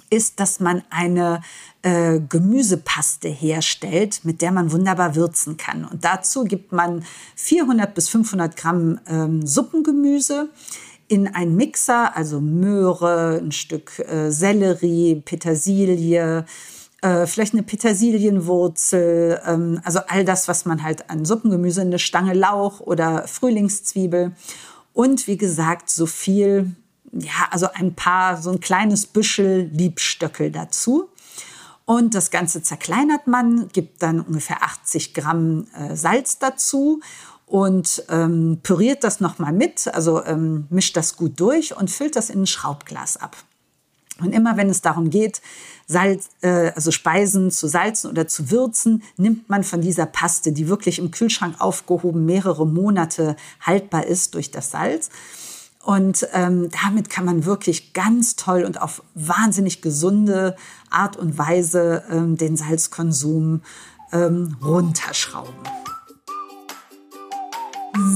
ist, 0.10 0.40
dass 0.40 0.60
man 0.60 0.84
eine 0.90 1.42
äh, 1.82 2.20
Gemüsepaste 2.20 3.30
herstellt, 3.30 4.22
mit 4.24 4.42
der 4.42 4.52
man 4.52 4.72
wunderbar 4.72 5.16
würzen 5.16 5.58
kann. 5.58 5.86
Und 5.86 6.04
dazu 6.04 6.44
gibt 6.44 6.72
man 6.72 7.04
400 7.36 7.94
bis 7.94 8.10
500 8.10 8.56
Gramm 8.58 9.00
ähm, 9.08 9.46
Suppengemüse 9.46 10.50
in 11.08 11.28
einen 11.28 11.56
Mixer, 11.56 12.16
also 12.16 12.40
Möhre, 12.40 13.40
ein 13.42 13.52
Stück 13.52 14.00
äh, 14.00 14.30
Sellerie, 14.30 15.22
Petersilie, 15.26 16.46
äh, 17.02 17.26
vielleicht 17.26 17.54
eine 17.54 17.64
Petersilienwurzel, 17.64 19.42
ähm, 19.46 19.82
also 19.84 20.00
all 20.08 20.26
das, 20.26 20.48
was 20.48 20.66
man 20.66 20.84
halt 20.84 21.10
an 21.10 21.26
Suppengemüse, 21.26 21.82
eine 21.82 22.00
Stange 22.00 22.34
Lauch 22.34 22.80
oder 22.82 23.28
Frühlingszwiebel. 23.28 24.34
Und 24.94 25.28
wie 25.28 25.38
gesagt, 25.38 25.90
so 25.90 26.06
viel 26.06 26.76
ja, 27.12 27.48
also 27.52 27.68
ein 27.74 27.94
paar, 27.96 28.42
so 28.42 28.52
ein 28.52 28.60
kleines 28.60 29.08
Büschel 29.08 29.70
Liebstöckel 29.74 30.52
dazu. 30.52 31.10
Und 31.86 32.14
das 32.14 32.30
Ganze 32.30 32.62
zerkleinert 32.62 33.26
man, 33.26 33.70
gibt 33.70 34.04
dann 34.04 34.20
ungefähr 34.22 34.62
80 34.62 35.14
Gramm 35.16 35.66
äh, 35.74 35.96
Salz 35.96 36.38
dazu 36.38 37.02
und 37.48 38.04
ähm, 38.10 38.60
püriert 38.62 39.04
das 39.04 39.22
nochmal 39.22 39.54
mit, 39.54 39.88
also 39.88 40.24
ähm, 40.24 40.68
mischt 40.70 40.96
das 40.96 41.18
gut 41.18 41.40
durch 41.40 41.76
und 41.76 41.90
füllt 41.90 42.16
das 42.16 42.30
in 42.30 42.44
ein 42.44 42.48
Schraubglas 42.48 43.18
ab. 43.18 43.36
Und 44.20 44.34
immer 44.34 44.56
wenn 44.56 44.70
es 44.70 44.82
darum 44.82 45.10
geht, 45.10 45.42
Salz, 45.88 46.30
äh, 46.42 46.72
also 46.76 46.92
Speisen 46.92 47.50
zu 47.50 47.68
salzen 47.68 48.12
oder 48.12 48.28
zu 48.28 48.52
würzen, 48.52 49.02
nimmt 49.18 49.50
man 49.50 49.64
von 49.64 49.82
dieser 49.82 50.06
Paste, 50.06 50.52
die 50.52 50.68
wirklich 50.68 51.00
im 51.00 51.10
Kühlschrank 51.10 51.56
aufgehoben 51.60 52.24
mehrere 52.24 52.68
Monate 52.68 53.36
haltbar 53.62 54.06
ist 54.06 54.36
durch 54.36 54.52
das 54.52 54.70
Salz 54.70 55.10
und 55.84 56.28
ähm, 56.34 56.70
damit 56.84 57.10
kann 57.10 57.26
man 57.26 57.46
wirklich 57.46 57.94
ganz 57.94 58.36
toll 58.36 58.64
und 58.64 58.82
auf 58.82 59.02
wahnsinnig 59.16 59.82
gesunde 59.82 60.56
Art 60.90 61.18
und 61.18 61.38
Weise 61.38 62.04
ähm, 62.12 62.38
den 62.38 62.58
Salzkonsum 62.58 63.62
ähm, 64.12 64.58
runterschrauben. 64.62 65.54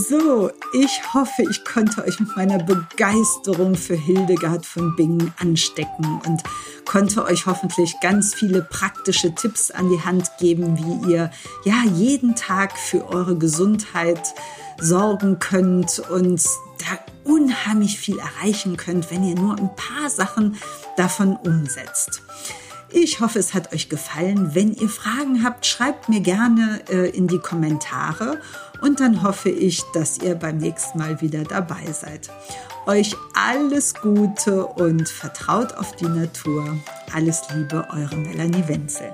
So, 0.08 0.50
ich 0.74 1.14
hoffe, 1.14 1.44
ich 1.50 1.66
konnte 1.66 2.06
euch 2.06 2.20
mit 2.20 2.36
meiner 2.38 2.60
Begeisterung 2.60 3.76
für 3.76 3.96
Hildegard 3.96 4.66
von 4.66 4.96
Bingen 4.96 5.34
anstecken 5.40 6.22
und 6.26 6.44
konnte 6.86 7.26
euch 7.26 7.46
hoffentlich 7.48 7.96
ganz 8.02 8.34
viele 8.34 8.62
praktische 8.62 9.34
Tipps 9.34 9.72
an 9.72 9.90
die 9.90 10.02
Hand 10.02 10.32
geben, 10.40 10.78
wie 10.78 11.12
ihr 11.12 11.32
ja 11.66 11.84
jeden 11.96 12.36
Tag 12.36 12.78
für 12.78 13.08
eure 13.08 13.38
Gesundheit 13.38 14.34
sorgen 14.80 15.40
könnt 15.40 16.00
und 16.10 16.42
da 16.80 17.03
unheimlich 17.24 18.00
viel 18.00 18.20
erreichen 18.20 18.78
könnt, 18.78 19.12
wenn 19.12 19.24
ihr 19.24 19.36
nur 19.36 19.58
ein 19.58 19.70
paar 19.76 20.10
Sachen 20.10 20.58
davon 20.98 21.36
umsetzt. 21.38 22.22
Ich 22.96 23.20
hoffe, 23.20 23.40
es 23.40 23.56
hat 23.56 23.74
euch 23.74 23.90
gefallen. 23.90 24.54
Wenn 24.54 24.74
ihr 24.74 24.88
Fragen 24.88 25.44
habt, 25.44 25.66
schreibt 25.66 26.10
mir 26.10 26.20
gerne 26.20 26.82
äh, 26.90 27.10
in 27.10 27.28
die 27.28 27.40
Kommentare 27.40 28.40
und 28.82 29.00
dann 29.00 29.24
hoffe 29.24 29.50
ich, 29.50 29.82
dass 29.94 30.20
ihr 30.20 30.36
beim 30.36 30.58
nächsten 30.58 31.00
Mal 31.00 31.20
wieder 31.20 31.44
dabei 31.44 31.92
seid. 31.92 32.30
Euch 32.86 33.16
alles 33.34 33.96
Gute 33.96 34.66
und 34.66 35.10
vertraut 35.10 35.74
auf 35.74 35.96
die 35.96 36.06
Natur. 36.06 36.78
Alles 37.14 37.42
Liebe, 37.56 37.88
eure 37.92 38.16
Melanie 38.16 38.68
Wenzel. 38.68 39.12